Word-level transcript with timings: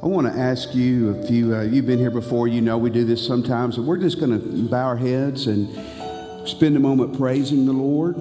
I 0.00 0.06
want 0.06 0.32
to 0.32 0.32
ask 0.32 0.76
you 0.76 1.10
if 1.10 1.28
you 1.28 1.56
uh, 1.56 1.62
you've 1.62 1.86
been 1.86 1.98
here 1.98 2.12
before, 2.12 2.46
you 2.46 2.60
know 2.60 2.78
we 2.78 2.88
do 2.88 3.04
this 3.04 3.26
sometimes, 3.26 3.78
and 3.78 3.86
we're 3.86 3.98
just 3.98 4.20
going 4.20 4.30
to 4.30 4.68
bow 4.68 4.84
our 4.84 4.96
heads 4.96 5.48
and 5.48 5.68
spend 6.48 6.76
a 6.76 6.78
moment 6.80 7.18
praising 7.18 7.66
the 7.66 7.72
Lord. 7.72 8.14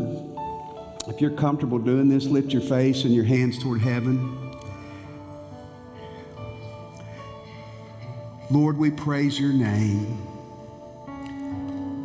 If 1.07 1.21
you're 1.21 1.29
comfortable 1.29 1.77
doing 1.77 2.09
this, 2.09 2.25
lift 2.25 2.51
your 2.51 2.63
face 2.63 3.03
and 3.03 3.13
your 3.13 3.25
hands 3.25 3.61
toward 3.61 3.81
heaven. 3.81 4.57
Lord, 8.49 8.77
we 8.77 8.89
praise 8.89 9.39
your 9.39 9.53
name. 9.53 10.17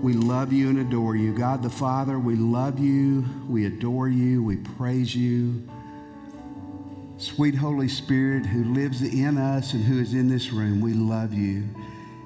We 0.03 0.13
love 0.13 0.53
you 0.53 0.69
and 0.69 0.81
adore 0.81 1.17
you. 1.17 1.35
God 1.35 1.63
the 1.63 1.71
Father, 1.71 2.19
we 2.19 2.37
love 2.37 2.79
you, 2.79 3.25
we 3.49 3.65
adore 3.65 4.09
you, 4.09 4.43
we 4.43 4.57
praise 4.59 5.17
you. 5.17 5.67
Sweet 7.23 7.55
Holy 7.55 7.87
Spirit 7.87 8.45
who 8.45 8.65
lives 8.75 9.01
in 9.01 9.39
us 9.39 9.75
and 9.75 9.85
who 9.85 10.01
is 10.01 10.13
in 10.13 10.29
this 10.29 10.51
room, 10.51 10.81
we 10.81 10.93
love 10.93 11.33
you 11.33 11.63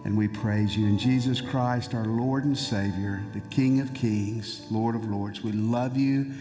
and 0.06 0.16
we 0.16 0.26
praise 0.26 0.74
you. 0.74 0.86
In 0.86 0.98
Jesus 0.98 1.38
Christ, 1.38 1.92
our 1.92 2.06
Lord 2.06 2.46
and 2.46 2.56
Savior, 2.56 3.22
the 3.34 3.40
King 3.50 3.80
of 3.80 3.92
Kings, 3.92 4.66
Lord 4.70 4.94
of 4.94 5.04
Lords, 5.04 5.42
we 5.42 5.52
love 5.52 5.98
you. 5.98 6.32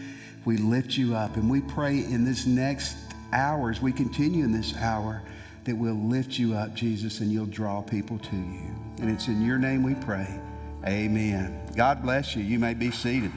We 0.46 0.56
lift 0.56 0.96
you 0.96 1.14
up. 1.14 1.36
And 1.36 1.50
we 1.50 1.60
pray 1.60 1.98
in 1.98 2.24
this 2.24 2.46
next 2.46 2.96
hour, 3.30 3.70
as 3.70 3.82
we 3.82 3.92
continue 3.92 4.42
in 4.42 4.52
this 4.52 4.74
hour, 4.78 5.20
that 5.64 5.76
we'll 5.76 5.92
lift 5.92 6.38
you 6.38 6.54
up, 6.54 6.72
Jesus, 6.72 7.20
and 7.20 7.30
you'll 7.30 7.44
draw 7.44 7.82
people 7.82 8.18
to 8.18 8.36
you. 8.36 8.70
And 9.00 9.10
it's 9.10 9.28
in 9.28 9.44
your 9.44 9.58
name 9.58 9.82
we 9.82 9.96
pray. 9.96 10.40
Amen. 10.86 11.60
God 11.76 12.02
bless 12.02 12.34
you. 12.34 12.42
You 12.42 12.58
may 12.58 12.72
be 12.72 12.90
seated. 12.90 13.32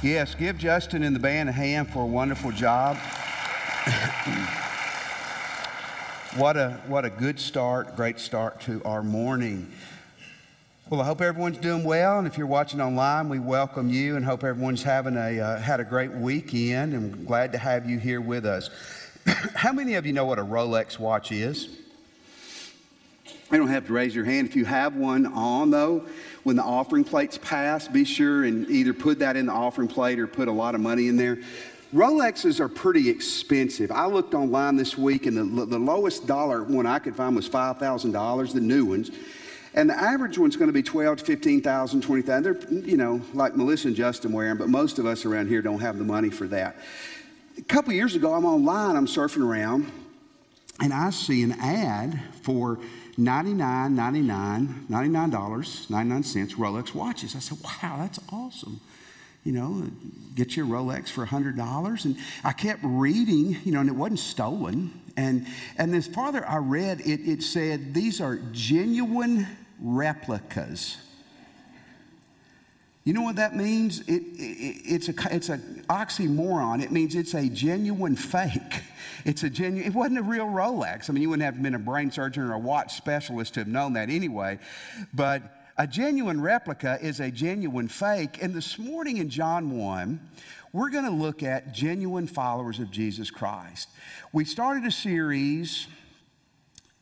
Yes, 0.00 0.36
give 0.36 0.58
Justin 0.58 1.02
and 1.02 1.16
the 1.16 1.20
band 1.20 1.48
a 1.48 1.52
hand 1.52 1.92
for 1.92 2.04
a 2.04 2.06
wonderful 2.06 2.52
job. 2.52 2.96
what, 6.36 6.58
a, 6.58 6.78
what 6.88 7.06
a 7.06 7.10
good 7.10 7.40
start, 7.40 7.96
great 7.96 8.20
start 8.20 8.60
to 8.60 8.82
our 8.84 9.02
morning. 9.02 9.72
Well, 10.90 11.00
I 11.00 11.04
hope 11.04 11.22
everyone's 11.22 11.58
doing 11.58 11.84
well, 11.84 12.18
and 12.18 12.26
if 12.26 12.36
you're 12.36 12.46
watching 12.46 12.82
online, 12.82 13.30
we 13.30 13.38
welcome 13.38 13.88
you 13.88 14.16
and 14.16 14.24
hope 14.24 14.44
everyone's 14.44 14.82
having 14.82 15.16
a 15.16 15.40
uh, 15.40 15.58
had 15.58 15.80
a 15.80 15.84
great 15.84 16.10
weekend. 16.10 16.92
And 16.92 17.26
glad 17.26 17.52
to 17.52 17.58
have 17.58 17.88
you 17.88 17.98
here 17.98 18.20
with 18.20 18.44
us. 18.44 18.68
How 19.54 19.72
many 19.72 19.94
of 19.94 20.04
you 20.04 20.12
know 20.12 20.26
what 20.26 20.38
a 20.38 20.44
Rolex 20.44 20.98
watch 20.98 21.32
is? 21.32 21.68
You 23.50 23.56
don't 23.56 23.68
have 23.68 23.86
to 23.86 23.92
raise 23.94 24.14
your 24.14 24.26
hand 24.26 24.48
if 24.48 24.56
you 24.56 24.66
have 24.66 24.96
one 24.96 25.24
on, 25.26 25.70
though. 25.70 26.04
When 26.42 26.56
the 26.56 26.62
offering 26.62 27.04
plates 27.04 27.38
pass, 27.38 27.88
be 27.88 28.04
sure 28.04 28.44
and 28.44 28.68
either 28.70 28.92
put 28.92 29.20
that 29.20 29.36
in 29.36 29.46
the 29.46 29.52
offering 29.52 29.88
plate 29.88 30.18
or 30.18 30.26
put 30.26 30.48
a 30.48 30.52
lot 30.52 30.74
of 30.74 30.82
money 30.82 31.08
in 31.08 31.16
there. 31.16 31.38
Rolexes 31.92 32.60
are 32.60 32.68
pretty 32.68 33.08
expensive. 33.08 33.90
I 33.90 34.06
looked 34.06 34.34
online 34.34 34.76
this 34.76 34.98
week, 34.98 35.24
and 35.24 35.58
the, 35.58 35.64
the 35.64 35.78
lowest 35.78 36.26
dollar 36.26 36.62
one 36.62 36.86
I 36.86 36.98
could 36.98 37.16
find 37.16 37.34
was 37.34 37.48
$5,000, 37.48 38.52
the 38.52 38.60
new 38.60 38.84
ones. 38.84 39.10
And 39.72 39.88
the 39.88 39.94
average 39.94 40.36
one's 40.38 40.56
going 40.56 40.68
to 40.68 40.72
be 40.72 40.82
12 40.82 41.18
to 41.18 41.24
15,000, 41.24 42.02
20,000. 42.02 42.42
They're, 42.42 42.80
you 42.84 42.98
know, 42.98 43.22
like 43.32 43.56
Melissa 43.56 43.88
and 43.88 43.96
Justin 43.96 44.32
wearing, 44.32 44.58
but 44.58 44.68
most 44.68 44.98
of 44.98 45.06
us 45.06 45.24
around 45.24 45.48
here 45.48 45.62
don't 45.62 45.80
have 45.80 45.96
the 45.96 46.04
money 46.04 46.28
for 46.28 46.46
that. 46.48 46.76
A 47.56 47.62
couple 47.62 47.92
years 47.94 48.14
ago, 48.14 48.34
I'm 48.34 48.44
online, 48.44 48.94
I'm 48.94 49.06
surfing 49.06 49.46
around, 49.46 49.90
and 50.80 50.92
I 50.92 51.08
see 51.10 51.42
an 51.42 51.52
ad 51.52 52.20
for 52.42 52.78
$99, 53.18 53.56
$99, 53.56 54.88
$99, 54.88 55.90
99 55.90 56.22
cents 56.22 56.54
Rolex 56.54 56.94
watches. 56.94 57.34
I 57.34 57.38
said, 57.38 57.58
wow, 57.64 57.96
that's 57.98 58.20
awesome 58.30 58.80
you 59.44 59.52
know, 59.52 59.90
get 60.34 60.56
your 60.56 60.66
Rolex 60.66 61.08
for 61.08 61.24
$100. 61.24 62.04
And 62.04 62.16
I 62.44 62.52
kept 62.52 62.80
reading, 62.82 63.56
you 63.64 63.72
know, 63.72 63.80
and 63.80 63.88
it 63.88 63.94
wasn't 63.94 64.20
stolen. 64.20 65.00
And, 65.16 65.46
and 65.76 65.92
this 65.92 66.06
farther 66.06 66.46
I 66.46 66.58
read, 66.58 67.00
it, 67.00 67.28
it 67.28 67.42
said 67.42 67.94
these 67.94 68.20
are 68.20 68.36
genuine 68.52 69.46
replicas. 69.80 70.98
You 73.04 73.14
know 73.14 73.22
what 73.22 73.36
that 73.36 73.56
means? 73.56 74.00
It, 74.00 74.22
it, 74.36 74.82
it's, 74.84 75.08
a, 75.08 75.14
it's 75.30 75.48
an 75.48 75.82
oxymoron. 75.88 76.82
It 76.82 76.92
means 76.92 77.14
it's 77.14 77.32
a 77.32 77.48
genuine 77.48 78.16
fake. 78.16 78.82
It's 79.24 79.42
a 79.42 79.50
genuine, 79.50 79.90
it 79.90 79.94
wasn't 79.94 80.18
a 80.18 80.22
real 80.22 80.44
Rolex. 80.44 81.08
I 81.08 81.14
mean, 81.14 81.22
you 81.22 81.30
wouldn't 81.30 81.44
have 81.44 81.62
been 81.62 81.74
a 81.74 81.78
brain 81.78 82.10
surgeon 82.10 82.42
or 82.44 82.52
a 82.52 82.58
watch 82.58 82.96
specialist 82.96 83.54
to 83.54 83.60
have 83.60 83.66
known 83.66 83.94
that 83.94 84.10
anyway. 84.10 84.58
But 85.14 85.42
a 85.78 85.86
genuine 85.86 86.40
replica 86.40 86.98
is 87.00 87.20
a 87.20 87.30
genuine 87.30 87.86
fake. 87.86 88.42
And 88.42 88.52
this 88.52 88.78
morning 88.78 89.18
in 89.18 89.30
John 89.30 89.78
1, 89.78 90.20
we're 90.72 90.90
going 90.90 91.04
to 91.04 91.10
look 91.10 91.44
at 91.44 91.72
genuine 91.72 92.26
followers 92.26 92.80
of 92.80 92.90
Jesus 92.90 93.30
Christ. 93.30 93.88
We 94.32 94.44
started 94.44 94.84
a 94.84 94.90
series 94.90 95.86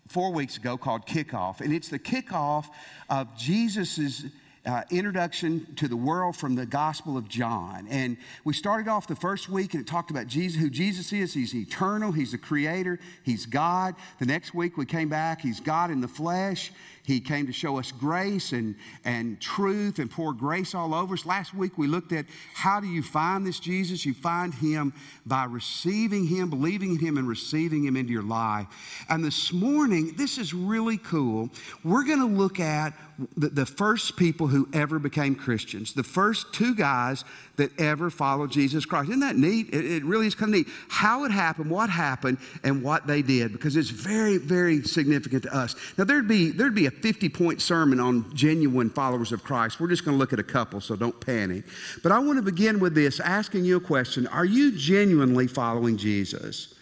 four 0.08 0.30
weeks 0.30 0.58
ago 0.58 0.76
called 0.76 1.06
Kickoff, 1.06 1.62
and 1.62 1.72
it's 1.72 1.88
the 1.88 1.98
kickoff 1.98 2.66
of 3.08 3.34
Jesus's 3.36 4.26
uh, 4.66 4.82
introduction 4.90 5.74
to 5.76 5.88
the 5.88 5.96
world 5.96 6.36
from 6.36 6.54
the 6.54 6.66
Gospel 6.66 7.16
of 7.16 7.28
John. 7.28 7.86
And 7.88 8.16
we 8.44 8.52
started 8.52 8.88
off 8.88 9.06
the 9.06 9.16
first 9.16 9.48
week 9.48 9.74
and 9.74 9.82
it 9.82 9.86
talked 9.86 10.10
about 10.10 10.26
Jesus, 10.26 10.60
who 10.60 10.68
Jesus 10.68 11.12
is. 11.12 11.32
He's 11.32 11.54
eternal, 11.54 12.10
He's 12.12 12.32
the 12.32 12.38
Creator, 12.38 12.98
He's 13.22 13.46
God. 13.46 13.94
The 14.18 14.26
next 14.26 14.54
week 14.54 14.76
we 14.76 14.84
came 14.84 15.08
back, 15.08 15.40
He's 15.40 15.60
God 15.60 15.90
in 15.90 16.00
the 16.00 16.08
flesh. 16.08 16.72
He 17.06 17.20
came 17.20 17.46
to 17.46 17.52
show 17.52 17.78
us 17.78 17.92
grace 17.92 18.52
and, 18.52 18.74
and 19.04 19.40
truth 19.40 20.00
and 20.00 20.10
pour 20.10 20.32
grace 20.32 20.74
all 20.74 20.92
over 20.92 21.14
us. 21.14 21.24
Last 21.24 21.54
week 21.54 21.78
we 21.78 21.86
looked 21.86 22.12
at 22.12 22.26
how 22.52 22.80
do 22.80 22.88
you 22.88 23.00
find 23.00 23.46
this 23.46 23.60
Jesus? 23.60 24.04
You 24.04 24.12
find 24.12 24.52
him 24.52 24.92
by 25.24 25.44
receiving 25.44 26.26
him, 26.26 26.50
believing 26.50 26.90
in 26.90 26.98
him, 26.98 27.16
and 27.16 27.28
receiving 27.28 27.84
him 27.84 27.96
into 27.96 28.12
your 28.12 28.24
life. 28.24 28.66
And 29.08 29.24
this 29.24 29.52
morning, 29.52 30.14
this 30.16 30.36
is 30.36 30.52
really 30.52 30.98
cool. 30.98 31.48
We're 31.84 32.04
going 32.04 32.18
to 32.18 32.26
look 32.26 32.58
at 32.58 32.92
the, 33.36 33.48
the 33.48 33.66
first 33.66 34.16
people 34.16 34.46
who 34.46 34.68
ever 34.72 34.98
became 34.98 35.34
Christians, 35.34 35.94
the 35.94 36.02
first 36.02 36.52
two 36.52 36.74
guys 36.74 37.24
that 37.56 37.70
ever 37.80 38.10
followed 38.10 38.50
Jesus 38.50 38.84
Christ. 38.84 39.08
Isn't 39.08 39.20
that 39.20 39.36
neat? 39.36 39.68
It, 39.72 39.84
it, 39.84 40.04
really 40.04 40.26
is 40.26 40.34
kind 40.34 40.52
of 40.52 40.58
neat. 40.58 40.68
How 40.88 41.24
it 41.24 41.30
happened, 41.30 41.70
what 41.70 41.88
happened, 41.88 42.38
and 42.62 42.82
what 42.82 43.06
they 43.06 43.22
did, 43.22 43.52
because 43.52 43.76
it's 43.76 43.88
very, 43.88 44.36
very 44.36 44.82
significant 44.82 45.44
to 45.44 45.56
us. 45.56 45.74
Now, 45.96 46.04
there'd 46.04 46.28
be, 46.28 46.50
there'd 46.50 46.74
be 46.74 46.86
a 46.86 46.90
50 46.96 47.28
point 47.28 47.62
sermon 47.62 48.00
on 48.00 48.34
genuine 48.34 48.90
followers 48.90 49.32
of 49.32 49.42
Christ. 49.42 49.80
We're 49.80 49.88
just 49.88 50.04
going 50.04 50.16
to 50.16 50.18
look 50.18 50.32
at 50.32 50.38
a 50.38 50.44
couple, 50.44 50.80
so 50.80 50.96
don't 50.96 51.18
panic. 51.20 51.64
But 52.02 52.12
I 52.12 52.18
want 52.18 52.38
to 52.38 52.42
begin 52.42 52.80
with 52.80 52.94
this 52.94 53.20
asking 53.20 53.64
you 53.64 53.76
a 53.76 53.80
question 53.80 54.26
Are 54.28 54.44
you 54.44 54.72
genuinely 54.76 55.46
following 55.46 55.96
Jesus? 55.96 56.74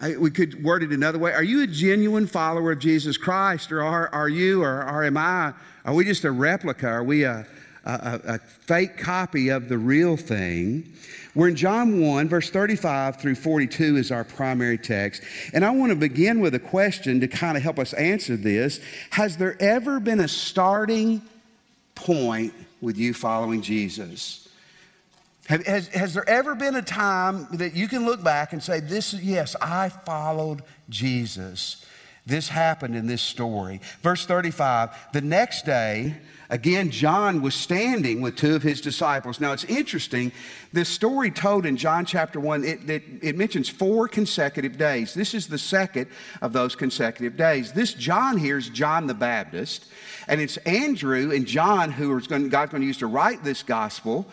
I, 0.00 0.16
we 0.16 0.30
could 0.30 0.62
word 0.64 0.82
it 0.82 0.90
another 0.90 1.18
way. 1.18 1.32
Are 1.32 1.42
you 1.42 1.62
a 1.62 1.66
genuine 1.66 2.26
follower 2.26 2.72
of 2.72 2.78
Jesus 2.78 3.16
Christ, 3.16 3.70
or 3.70 3.82
are, 3.82 4.08
are 4.08 4.28
you, 4.28 4.62
or, 4.62 4.82
or 4.82 5.04
am 5.04 5.16
I, 5.16 5.52
are 5.84 5.94
we 5.94 6.04
just 6.04 6.24
a 6.24 6.32
replica? 6.32 6.88
Are 6.88 7.04
we 7.04 7.24
a, 7.24 7.46
a, 7.84 8.20
a 8.34 8.38
fake 8.38 8.98
copy 8.98 9.48
of 9.48 9.68
the 9.68 9.78
real 9.78 10.16
thing? 10.16 10.92
We're 11.34 11.48
in 11.48 11.56
John 11.56 12.00
1, 12.00 12.28
verse 12.28 12.50
35 12.50 13.20
through 13.20 13.34
42 13.34 13.96
is 13.96 14.12
our 14.12 14.22
primary 14.22 14.78
text. 14.78 15.22
And 15.52 15.64
I 15.64 15.70
want 15.70 15.90
to 15.90 15.96
begin 15.96 16.40
with 16.40 16.54
a 16.54 16.60
question 16.60 17.20
to 17.20 17.28
kind 17.28 17.56
of 17.56 17.62
help 17.62 17.78
us 17.78 17.92
answer 17.94 18.36
this. 18.36 18.80
Has 19.10 19.36
there 19.36 19.60
ever 19.60 19.98
been 19.98 20.20
a 20.20 20.28
starting 20.28 21.22
point 21.94 22.54
with 22.80 22.96
you 22.96 23.14
following 23.14 23.62
Jesus? 23.62 24.48
Has, 25.48 25.88
has 25.88 26.14
there 26.14 26.28
ever 26.28 26.54
been 26.54 26.76
a 26.76 26.82
time 26.82 27.48
that 27.52 27.74
you 27.74 27.88
can 27.88 28.06
look 28.06 28.22
back 28.22 28.52
and 28.52 28.62
say, 28.62 28.80
This, 28.80 29.12
yes, 29.12 29.54
I 29.60 29.90
followed 29.90 30.62
Jesus? 30.88 31.84
This 32.26 32.48
happened 32.48 32.96
in 32.96 33.06
this 33.06 33.20
story. 33.20 33.80
Verse 34.02 34.24
35 34.24 35.12
The 35.12 35.20
next 35.20 35.66
day, 35.66 36.16
again, 36.48 36.90
John 36.90 37.42
was 37.42 37.54
standing 37.54 38.22
with 38.22 38.36
two 38.36 38.54
of 38.54 38.62
his 38.62 38.80
disciples. 38.80 39.40
Now, 39.40 39.52
it's 39.52 39.64
interesting. 39.64 40.32
This 40.72 40.88
story 40.88 41.30
told 41.30 41.66
in 41.66 41.76
John 41.76 42.06
chapter 42.06 42.40
1, 42.40 42.64
it, 42.64 42.88
it, 42.88 43.02
it 43.20 43.36
mentions 43.36 43.68
four 43.68 44.08
consecutive 44.08 44.78
days. 44.78 45.12
This 45.12 45.34
is 45.34 45.48
the 45.48 45.58
second 45.58 46.06
of 46.40 46.54
those 46.54 46.74
consecutive 46.74 47.36
days. 47.36 47.72
This 47.72 47.92
John 47.92 48.38
here 48.38 48.56
is 48.56 48.70
John 48.70 49.06
the 49.06 49.14
Baptist, 49.14 49.84
and 50.26 50.40
it's 50.40 50.56
Andrew 50.58 51.30
and 51.30 51.46
John 51.46 51.92
who 51.92 52.10
are 52.10 52.20
going, 52.20 52.48
God's 52.48 52.72
going 52.72 52.80
to 52.80 52.86
use 52.86 52.98
to 52.98 53.06
write 53.06 53.44
this 53.44 53.62
gospel 53.62 54.26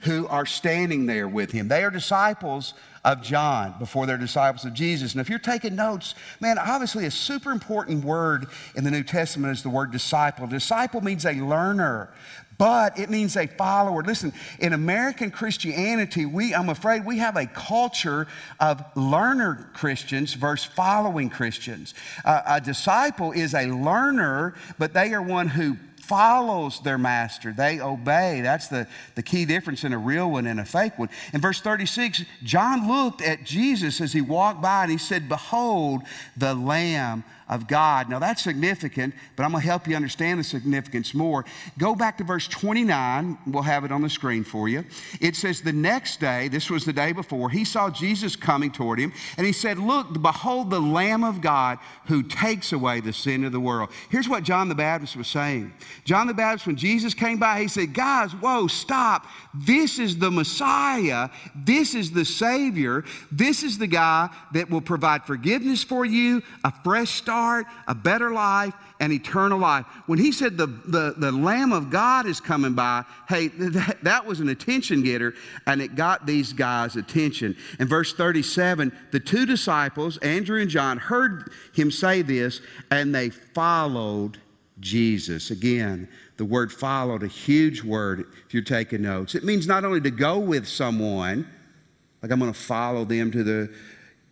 who 0.00 0.26
are 0.28 0.46
standing 0.46 1.06
there 1.06 1.28
with 1.28 1.52
him. 1.52 1.68
They 1.68 1.84
are 1.84 1.90
disciples 1.90 2.74
of 3.04 3.22
John 3.22 3.74
before 3.78 4.06
they're 4.06 4.18
disciples 4.18 4.64
of 4.64 4.74
Jesus. 4.74 5.12
And 5.12 5.20
if 5.20 5.28
you're 5.28 5.38
taking 5.38 5.74
notes, 5.74 6.14
man, 6.40 6.58
obviously 6.58 7.06
a 7.06 7.10
super 7.10 7.50
important 7.50 8.04
word 8.04 8.46
in 8.74 8.84
the 8.84 8.90
New 8.90 9.02
Testament 9.02 9.52
is 9.52 9.62
the 9.62 9.70
word 9.70 9.90
disciple. 9.90 10.46
Disciple 10.46 11.00
means 11.00 11.24
a 11.24 11.32
learner, 11.32 12.12
but 12.58 12.98
it 12.98 13.08
means 13.08 13.38
a 13.38 13.46
follower. 13.46 14.02
Listen, 14.02 14.34
in 14.58 14.74
American 14.74 15.30
Christianity, 15.30 16.26
we, 16.26 16.54
I'm 16.54 16.68
afraid 16.68 17.06
we 17.06 17.16
have 17.16 17.36
a 17.36 17.46
culture 17.46 18.26
of 18.60 18.84
learner 18.94 19.70
Christians 19.72 20.34
versus 20.34 20.70
following 20.70 21.30
Christians. 21.30 21.94
Uh, 22.22 22.42
a 22.46 22.60
disciple 22.60 23.32
is 23.32 23.54
a 23.54 23.66
learner, 23.68 24.54
but 24.78 24.92
they 24.92 25.14
are 25.14 25.22
one 25.22 25.48
who 25.48 25.78
follows 26.10 26.80
their 26.80 26.98
master. 26.98 27.52
They 27.52 27.80
obey. 27.80 28.40
That's 28.40 28.66
the, 28.66 28.88
the 29.14 29.22
key 29.22 29.44
difference 29.44 29.84
in 29.84 29.92
a 29.92 29.98
real 29.98 30.32
one 30.32 30.44
and 30.44 30.58
a 30.58 30.64
fake 30.64 30.98
one. 30.98 31.08
In 31.32 31.40
verse 31.40 31.60
36, 31.60 32.24
John 32.42 32.88
looked 32.88 33.22
at 33.22 33.44
Jesus 33.44 34.00
as 34.00 34.12
he 34.12 34.20
walked 34.20 34.60
by 34.60 34.82
and 34.82 34.90
he 34.90 34.98
said, 34.98 35.28
Behold, 35.28 36.02
the 36.36 36.52
Lamb 36.52 37.22
of 37.50 37.66
God. 37.66 38.08
Now 38.08 38.20
that's 38.20 38.42
significant, 38.42 39.12
but 39.34 39.42
I'm 39.42 39.50
going 39.50 39.60
to 39.60 39.66
help 39.66 39.88
you 39.88 39.96
understand 39.96 40.38
the 40.38 40.44
significance 40.44 41.12
more. 41.12 41.44
Go 41.78 41.96
back 41.96 42.16
to 42.18 42.24
verse 42.24 42.46
29. 42.46 43.38
We'll 43.48 43.64
have 43.64 43.84
it 43.84 43.90
on 43.90 44.02
the 44.02 44.08
screen 44.08 44.44
for 44.44 44.68
you. 44.68 44.84
It 45.20 45.34
says, 45.34 45.60
The 45.60 45.72
next 45.72 46.20
day, 46.20 46.46
this 46.46 46.70
was 46.70 46.84
the 46.84 46.92
day 46.92 47.12
before, 47.12 47.50
he 47.50 47.64
saw 47.64 47.90
Jesus 47.90 48.36
coming 48.36 48.70
toward 48.70 49.00
him, 49.00 49.12
and 49.36 49.44
he 49.44 49.52
said, 49.52 49.78
Look, 49.78 50.22
behold 50.22 50.70
the 50.70 50.80
Lamb 50.80 51.24
of 51.24 51.40
God 51.40 51.78
who 52.06 52.22
takes 52.22 52.72
away 52.72 53.00
the 53.00 53.12
sin 53.12 53.44
of 53.44 53.50
the 53.50 53.60
world. 53.60 53.90
Here's 54.10 54.28
what 54.28 54.44
John 54.44 54.68
the 54.68 54.74
Baptist 54.76 55.16
was 55.16 55.26
saying 55.26 55.72
John 56.04 56.28
the 56.28 56.34
Baptist, 56.34 56.68
when 56.68 56.76
Jesus 56.76 57.14
came 57.14 57.38
by, 57.38 57.60
he 57.60 57.68
said, 57.68 57.92
Guys, 57.92 58.30
whoa, 58.30 58.68
stop. 58.68 59.26
This 59.52 59.98
is 59.98 60.16
the 60.16 60.30
Messiah. 60.30 61.28
This 61.56 61.96
is 61.96 62.12
the 62.12 62.24
Savior. 62.24 63.04
This 63.32 63.64
is 63.64 63.76
the 63.76 63.88
guy 63.88 64.28
that 64.52 64.70
will 64.70 64.80
provide 64.80 65.24
forgiveness 65.24 65.82
for 65.82 66.04
you, 66.04 66.42
a 66.62 66.72
fresh 66.84 67.10
start 67.10 67.39
a 67.86 67.94
better 67.94 68.30
life, 68.30 68.74
and 69.00 69.12
eternal 69.12 69.58
life. 69.58 69.86
When 70.06 70.18
he 70.18 70.30
said 70.30 70.56
the, 70.56 70.66
the, 70.66 71.14
the 71.16 71.32
Lamb 71.32 71.72
of 71.72 71.90
God 71.90 72.26
is 72.26 72.38
coming 72.38 72.74
by, 72.74 73.04
hey, 73.28 73.48
that, 73.58 74.04
that 74.04 74.26
was 74.26 74.40
an 74.40 74.50
attention 74.50 75.02
getter, 75.02 75.34
and 75.66 75.80
it 75.80 75.94
got 75.96 76.26
these 76.26 76.52
guys' 76.52 76.96
attention. 76.96 77.56
In 77.78 77.88
verse 77.88 78.12
37, 78.12 78.92
the 79.10 79.20
two 79.20 79.46
disciples, 79.46 80.18
Andrew 80.18 80.60
and 80.60 80.70
John, 80.70 80.98
heard 80.98 81.50
him 81.74 81.90
say 81.90 82.22
this, 82.22 82.60
and 82.90 83.14
they 83.14 83.30
followed 83.30 84.38
Jesus. 84.78 85.50
Again, 85.50 86.08
the 86.36 86.44
word 86.44 86.72
followed, 86.72 87.22
a 87.22 87.28
huge 87.28 87.82
word 87.82 88.26
if 88.46 88.54
you're 88.54 88.62
taking 88.62 89.02
notes. 89.02 89.34
It 89.34 89.44
means 89.44 89.66
not 89.66 89.84
only 89.84 90.00
to 90.02 90.10
go 90.10 90.38
with 90.38 90.68
someone, 90.68 91.48
like 92.22 92.30
I'm 92.30 92.38
going 92.38 92.52
to 92.52 92.58
follow 92.58 93.04
them 93.04 93.30
to 93.32 93.42
the 93.42 93.74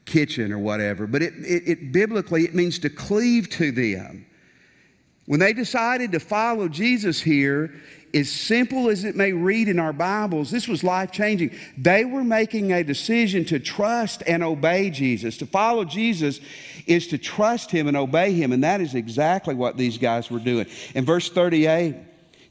kitchen 0.08 0.52
or 0.52 0.58
whatever, 0.58 1.06
but 1.06 1.22
it, 1.22 1.34
it, 1.38 1.62
it, 1.66 1.92
biblically 1.92 2.44
it 2.44 2.54
means 2.54 2.78
to 2.80 2.90
cleave 2.90 3.48
to 3.50 3.70
them. 3.70 4.26
When 5.26 5.38
they 5.38 5.52
decided 5.52 6.12
to 6.12 6.20
follow 6.20 6.68
Jesus 6.68 7.20
here, 7.20 7.74
as 8.14 8.30
simple 8.30 8.88
as 8.88 9.04
it 9.04 9.14
may 9.14 9.32
read 9.32 9.68
in 9.68 9.78
our 9.78 9.92
Bibles, 9.92 10.50
this 10.50 10.66
was 10.66 10.82
life 10.82 11.12
changing. 11.12 11.50
They 11.76 12.04
were 12.04 12.24
making 12.24 12.72
a 12.72 12.82
decision 12.82 13.44
to 13.46 13.58
trust 13.58 14.22
and 14.26 14.42
obey 14.42 14.90
Jesus. 14.90 15.36
To 15.38 15.46
follow 15.46 15.84
Jesus 15.84 16.40
is 16.86 17.06
to 17.08 17.18
trust 17.18 17.70
Him 17.70 17.86
and 17.86 17.96
obey 17.96 18.32
Him, 18.32 18.52
and 18.52 18.64
that 18.64 18.80
is 18.80 18.94
exactly 18.94 19.54
what 19.54 19.76
these 19.76 19.98
guys 19.98 20.30
were 20.30 20.38
doing. 20.38 20.66
In 20.94 21.04
verse 21.04 21.28
38, 21.28 21.96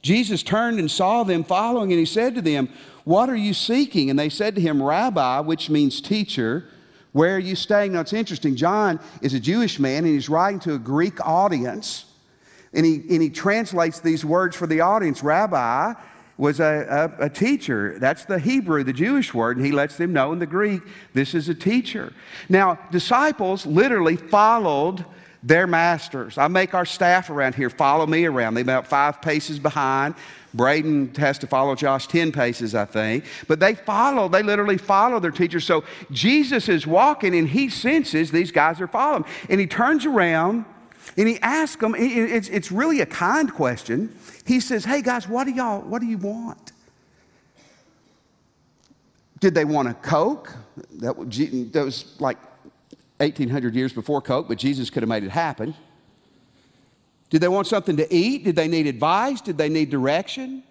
Jesus 0.04 0.44
turned 0.44 0.80
and 0.80 0.90
saw 0.90 1.24
them 1.24 1.44
following, 1.44 1.92
and 1.92 2.00
He 2.00 2.06
said 2.06 2.36
to 2.36 2.42
them, 2.42 2.70
What 3.04 3.30
are 3.30 3.36
you 3.36 3.56
seeking? 3.56 4.12
And 4.12 4.20
they 4.20 4.30
said 4.30 4.54
to 4.56 4.62
Him, 4.62 4.82
Rabbi, 4.82 5.40
which 5.40 5.70
means 5.70 6.00
teacher. 6.00 6.70
Where 7.18 7.38
are 7.38 7.40
you 7.40 7.56
staying? 7.56 7.94
Now, 7.94 8.02
it's 8.02 8.14
interesting. 8.14 8.56
John 8.56 9.00
is 9.24 9.34
a 9.34 9.40
Jewish 9.40 9.80
man 9.80 10.06
and 10.06 10.14
he's 10.14 10.30
writing 10.30 10.60
to 10.60 10.76
a 10.76 10.78
Greek 10.78 11.20
audience. 11.26 12.06
And 12.76 12.86
he, 12.86 12.98
and 13.10 13.24
he 13.24 13.32
translates 13.32 14.00
these 14.00 14.24
words 14.24 14.56
for 14.56 14.68
the 14.68 14.82
audience. 14.82 15.24
Rabbi 15.24 15.96
was 16.38 16.60
a, 16.60 17.16
a, 17.20 17.26
a, 17.26 17.30
teacher. 17.32 17.98
That's 17.98 18.26
the 18.26 18.38
Hebrew, 18.38 18.84
the 18.84 18.94
Jewish 18.94 19.34
word, 19.34 19.58
and 19.58 19.66
he 19.66 19.72
lets 19.72 19.98
them 19.98 20.14
know 20.14 20.32
in 20.32 20.38
the 20.38 20.46
Greek, 20.46 20.84
this 21.16 21.34
is 21.34 21.50
a 21.50 21.56
teacher. 21.56 22.14
Now, 22.50 22.78
disciples 22.92 23.66
literally 23.66 24.16
followed 24.16 25.04
their 25.48 25.66
masters. 25.66 26.38
I 26.38 26.48
make 26.50 26.74
our 26.74 26.86
staff 26.86 27.30
around 27.30 27.56
here 27.56 27.70
follow 27.70 28.06
me 28.06 28.26
around. 28.26 28.56
They're 28.56 28.64
about 28.64 28.86
five 28.86 29.22
paces 29.22 29.60
behind. 29.60 30.16
Braden 30.54 31.16
has 31.16 31.38
to 31.40 31.48
follow 31.48 31.74
Josh 31.76 32.08
10 32.08 32.32
paces, 32.34 32.76
I 32.76 32.86
think. 32.86 33.24
But 33.48 33.60
they 33.60 33.76
follow, 33.76 34.28
they 34.28 34.44
literally 34.44 34.78
follow 34.78 35.20
their 35.20 35.32
teacher. 35.32 35.60
So 35.60 35.86
Jesus 36.12 36.68
is 36.68 36.86
walking 36.86 37.34
and 37.36 37.48
he 37.48 37.70
senses 37.70 38.30
these 38.32 38.52
guys 38.52 38.82
are 38.82 38.88
following. 38.88 39.26
And 39.50 39.60
he 39.60 39.68
turns 39.68 40.06
around 40.06 40.66
and 41.16 41.28
he 41.28 41.40
asks 41.40 41.80
them, 41.80 41.96
it's, 41.98 42.50
it's 42.50 42.72
really 42.72 43.00
a 43.00 43.06
kind 43.06 43.54
question. 43.54 44.14
He 44.46 44.60
says, 44.60 44.84
Hey 44.84 45.02
guys, 45.02 45.28
what 45.28 45.46
do 45.46 45.52
y'all, 45.52 45.82
what 45.82 46.02
do 46.02 46.08
you 46.08 46.18
want? 46.18 46.74
Did 49.40 49.56
they 49.56 49.66
want 49.66 49.88
a 49.88 49.94
Coke? 49.94 50.54
That 51.00 51.16
was 51.16 52.16
like 52.20 52.38
1800 53.18 53.76
years 53.76 53.94
before 53.94 54.22
Coke, 54.22 54.48
but 54.48 54.58
Jesus 54.58 54.90
could 54.90 55.04
have 55.04 55.10
made 55.10 55.24
it 55.24 55.32
happen. 55.32 55.76
Did 57.30 57.42
they 57.42 57.48
want 57.48 57.68
something 57.68 57.98
to 57.98 58.14
eat? 58.14 58.44
Did 58.44 58.56
they 58.56 58.68
need 58.68 58.88
advice? 58.88 59.42
Did 59.42 59.58
they 59.58 59.70
need 59.70 59.90
direction? 59.90 60.64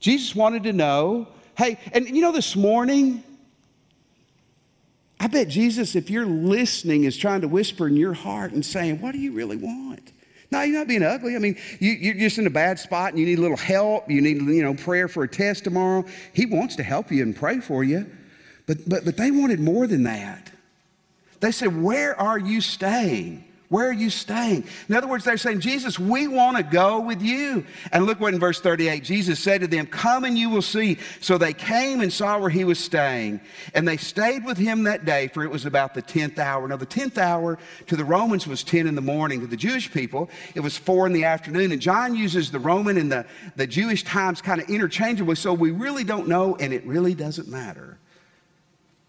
Jesus 0.00 0.34
wanted 0.34 0.64
to 0.64 0.72
know. 0.72 1.28
Hey, 1.56 1.78
and 1.92 2.08
you 2.08 2.22
know, 2.22 2.32
this 2.32 2.56
morning, 2.56 3.22
I 5.20 5.26
bet 5.26 5.48
Jesus, 5.48 5.94
if 5.94 6.10
you're 6.10 6.26
listening, 6.26 7.04
is 7.04 7.16
trying 7.16 7.42
to 7.42 7.48
whisper 7.48 7.88
in 7.88 7.96
your 7.96 8.12
heart 8.12 8.52
and 8.52 8.64
saying, 8.64 9.00
What 9.00 9.12
do 9.12 9.18
you 9.18 9.32
really 9.32 9.56
want? 9.56 10.12
No, 10.50 10.62
you're 10.62 10.78
not 10.78 10.88
being 10.88 11.02
ugly. 11.02 11.36
I 11.36 11.38
mean, 11.38 11.58
you, 11.78 12.12
are 12.12 12.14
just 12.14 12.38
in 12.38 12.46
a 12.46 12.50
bad 12.50 12.78
spot 12.78 13.10
and 13.10 13.18
you 13.18 13.26
need 13.26 13.38
a 13.38 13.42
little 13.42 13.56
help. 13.56 14.10
You 14.10 14.22
need, 14.22 14.40
you 14.40 14.62
know, 14.62 14.72
prayer 14.72 15.06
for 15.06 15.24
a 15.24 15.28
test 15.28 15.64
tomorrow. 15.64 16.06
He 16.32 16.46
wants 16.46 16.76
to 16.76 16.82
help 16.82 17.12
you 17.12 17.22
and 17.22 17.36
pray 17.36 17.60
for 17.60 17.84
you. 17.84 18.10
But, 18.66 18.88
but, 18.88 19.04
but 19.04 19.16
they 19.18 19.30
wanted 19.30 19.60
more 19.60 19.86
than 19.86 20.04
that. 20.04 20.50
They 21.40 21.52
said, 21.52 21.82
Where 21.82 22.18
are 22.18 22.38
you 22.38 22.60
staying? 22.60 23.44
Where 23.68 23.90
are 23.90 23.92
you 23.94 24.08
staying? 24.08 24.64
In 24.88 24.94
other 24.94 25.06
words, 25.06 25.24
they're 25.24 25.36
saying, 25.36 25.60
Jesus, 25.60 25.98
we 25.98 26.26
want 26.26 26.56
to 26.56 26.62
go 26.62 27.00
with 27.00 27.20
you. 27.20 27.66
And 27.92 28.06
look 28.06 28.18
what 28.18 28.32
in 28.32 28.40
verse 28.40 28.62
38 28.62 29.04
Jesus 29.04 29.40
said 29.40 29.60
to 29.60 29.66
them, 29.66 29.84
Come 29.86 30.24
and 30.24 30.38
you 30.38 30.48
will 30.48 30.62
see. 30.62 30.96
So 31.20 31.36
they 31.36 31.52
came 31.52 32.00
and 32.00 32.10
saw 32.10 32.38
where 32.38 32.48
he 32.48 32.64
was 32.64 32.78
staying. 32.78 33.40
And 33.74 33.86
they 33.86 33.98
stayed 33.98 34.46
with 34.46 34.56
him 34.56 34.84
that 34.84 35.04
day, 35.04 35.28
for 35.28 35.44
it 35.44 35.50
was 35.50 35.66
about 35.66 35.92
the 35.92 36.00
10th 36.00 36.38
hour. 36.38 36.66
Now, 36.66 36.76
the 36.76 36.86
10th 36.86 37.18
hour 37.18 37.58
to 37.88 37.96
the 37.96 38.06
Romans 38.06 38.46
was 38.46 38.64
10 38.64 38.86
in 38.86 38.94
the 38.94 39.02
morning. 39.02 39.40
To 39.42 39.46
the 39.46 39.56
Jewish 39.56 39.92
people, 39.92 40.30
it 40.54 40.60
was 40.60 40.78
4 40.78 41.06
in 41.06 41.12
the 41.12 41.24
afternoon. 41.24 41.70
And 41.70 41.80
John 41.80 42.14
uses 42.14 42.50
the 42.50 42.60
Roman 42.60 42.96
and 42.96 43.12
the, 43.12 43.26
the 43.56 43.66
Jewish 43.66 44.02
times 44.02 44.40
kind 44.40 44.62
of 44.62 44.70
interchangeably, 44.70 45.36
so 45.36 45.52
we 45.52 45.72
really 45.72 46.04
don't 46.04 46.26
know, 46.26 46.56
and 46.56 46.72
it 46.72 46.86
really 46.86 47.14
doesn't 47.14 47.48
matter. 47.48 47.98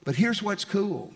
But 0.03 0.15
here's 0.15 0.43
what's 0.43 0.65
cool 0.65 1.13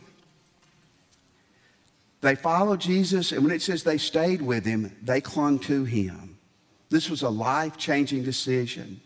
they 2.24 2.36
followed 2.36 2.80
Jesus, 2.80 3.34
and 3.34 3.44
when 3.44 3.54
it 3.54 3.62
says 3.62 3.84
they 3.84 3.98
stayed 3.98 4.42
with 4.42 4.66
him, 4.66 4.96
they 5.04 5.20
clung 5.20 5.60
to 5.60 5.84
him. 5.84 6.38
This 6.90 7.10
was 7.10 7.22
a 7.22 7.30
life 7.30 7.76
changing 7.76 8.24
decision. 8.24 9.02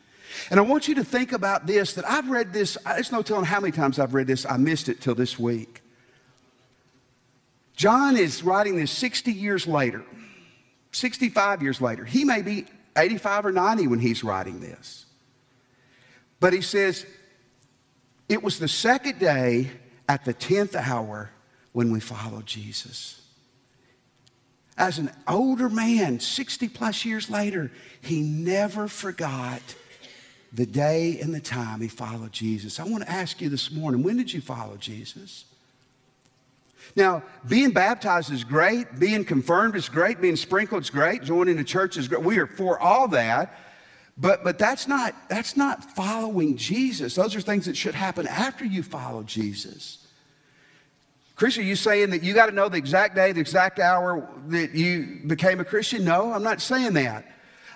And 0.52 0.60
I 0.60 0.64
want 0.64 0.88
you 0.88 0.94
to 0.96 1.04
think 1.04 1.32
about 1.32 1.66
this 1.66 1.94
that 1.94 2.08
I've 2.08 2.30
read 2.30 2.54
this, 2.54 2.78
there's 2.86 3.12
no 3.12 3.24
telling 3.24 3.46
how 3.46 3.60
many 3.60 3.72
times 3.72 3.98
I've 3.98 4.14
read 4.14 4.28
this, 4.28 4.46
I 4.46 4.58
missed 4.58 4.88
it 4.88 5.02
till 5.02 5.16
this 5.16 5.40
week. 5.40 5.82
John 7.76 8.18
is 8.18 8.44
writing 8.44 8.76
this 8.76 8.92
60 8.92 9.34
years 9.34 9.66
later, 9.66 10.04
65 10.92 11.64
years 11.64 11.82
later. 11.82 12.06
He 12.06 12.24
may 12.24 12.44
be 12.44 12.66
85 12.96 13.48
or 13.48 13.52
90 13.52 13.88
when 13.88 14.00
he's 14.00 14.24
writing 14.24 14.60
this. 14.60 15.08
But 16.40 16.54
he 16.54 16.62
says, 16.62 17.04
It 18.30 18.44
was 18.44 18.60
the 18.60 18.68
second 18.68 19.18
day 19.18 19.72
at 20.08 20.24
the 20.24 20.36
10th 20.36 20.76
hour 20.76 21.32
when 21.74 21.92
we 21.92 22.00
follow 22.00 22.42
Jesus. 22.42 23.22
As 24.78 25.00
an 25.00 25.12
older 25.28 25.70
man, 25.70 26.20
60 26.20 26.70
plus 26.70 27.04
years 27.04 27.30
later, 27.30 27.72
he 28.02 28.22
never 28.22 28.88
forgot 28.88 29.62
the 30.54 30.66
day 30.66 31.20
and 31.20 31.34
the 31.34 31.40
time 31.40 31.82
he 31.82 31.88
followed 31.88 32.32
Jesus. 32.32 32.80
I 32.80 32.84
want 32.84 33.04
to 33.04 33.12
ask 33.12 33.42
you 33.42 33.50
this 33.50 33.72
morning 33.72 34.04
when 34.04 34.18
did 34.18 34.32
you 34.32 34.42
follow 34.42 34.78
Jesus? 34.78 35.46
Now, 36.96 37.24
being 37.48 37.72
baptized 37.72 38.32
is 38.32 38.44
great, 38.44 39.00
being 39.00 39.26
confirmed 39.26 39.76
is 39.76 39.90
great, 39.90 40.22
being 40.22 40.36
sprinkled 40.36 40.84
is 40.84 40.90
great, 40.90 41.24
joining 41.24 41.58
the 41.58 41.64
church 41.64 41.98
is 41.98 42.08
great. 42.08 42.24
We 42.24 42.38
are 42.38 42.48
for 42.48 42.80
all 42.80 43.08
that. 43.10 43.58
But, 44.18 44.44
but 44.44 44.58
that's, 44.58 44.88
not, 44.88 45.14
that's 45.30 45.56
not 45.56 45.84
following 45.96 46.58
Jesus. 46.58 47.14
Those 47.14 47.36
are 47.36 47.42
things 47.42 47.66
that 47.66 47.78
should 47.78 47.94
happen 47.94 48.26
after 48.28 48.66
you 48.66 48.82
follow 48.82 49.22
Jesus. 49.22 50.07
Christian, 51.38 51.64
are 51.64 51.68
you 51.68 51.76
saying 51.76 52.10
that 52.10 52.24
you 52.24 52.34
got 52.34 52.48
to 52.48 52.52
know 52.52 52.68
the 52.68 52.78
exact 52.78 53.14
day, 53.14 53.32
the 53.32 53.40
exact 53.40 53.78
hour 53.80 54.28
that 54.48 54.74
you 54.74 55.22
became 55.28 55.60
a 55.60 55.64
Christian? 55.66 56.04
No, 56.04 56.34
I'm 56.34 56.42
not 56.42 56.62
saying 56.62 56.94
that. 56.94 57.26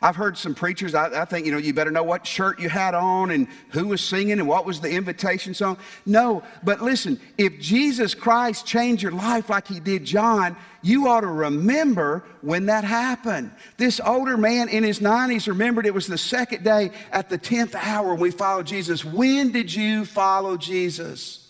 I've 0.02 0.16
heard 0.16 0.36
some 0.36 0.56
preachers, 0.56 0.96
I, 0.96 1.22
I, 1.22 1.26
think, 1.26 1.46
you 1.46 1.52
know, 1.52 1.60
you 1.60 1.76
better 1.76 1.92
know 1.92 2.02
what 2.02 2.26
shirt 2.26 2.60
you 2.60 2.70
had 2.70 2.96
on 2.96 3.30
and 3.30 3.48
who 3.70 3.86
was 3.86 4.02
singing 4.02 4.40
and 4.40 4.48
what 4.48 4.66
was 4.66 4.80
the 4.80 4.90
invitation 4.90 5.54
song. 5.54 5.78
No, 6.08 6.42
but 6.64 6.82
listen, 6.82 7.20
if 7.38 7.60
Jesus 7.60 8.16
Christ 8.16 8.66
changed 8.66 9.04
your 9.04 9.12
life 9.12 9.52
like 9.52 9.68
he 9.68 9.80
did 9.80 10.06
John, 10.06 10.58
you 10.82 11.08
ought 11.08 11.22
to 11.22 11.28
remember 11.28 12.24
when 12.42 12.66
that 12.66 12.84
happened. 12.84 13.52
This 13.78 14.02
older 14.04 14.38
man 14.38 14.70
in 14.70 14.84
his 14.84 15.02
90s 15.02 15.48
remembered 15.48 15.86
it 15.86 15.94
was 15.94 16.08
the 16.08 16.18
second 16.18 16.64
day 16.64 16.90
at 17.12 17.30
the 17.30 17.38
10th 17.38 17.76
hour 17.76 18.10
when 18.14 18.22
we 18.22 18.32
followed 18.32 18.66
Jesus. 18.66 19.06
When 19.06 19.52
did 19.52 19.72
you 19.72 20.06
follow 20.06 20.58
Jesus? 20.58 21.41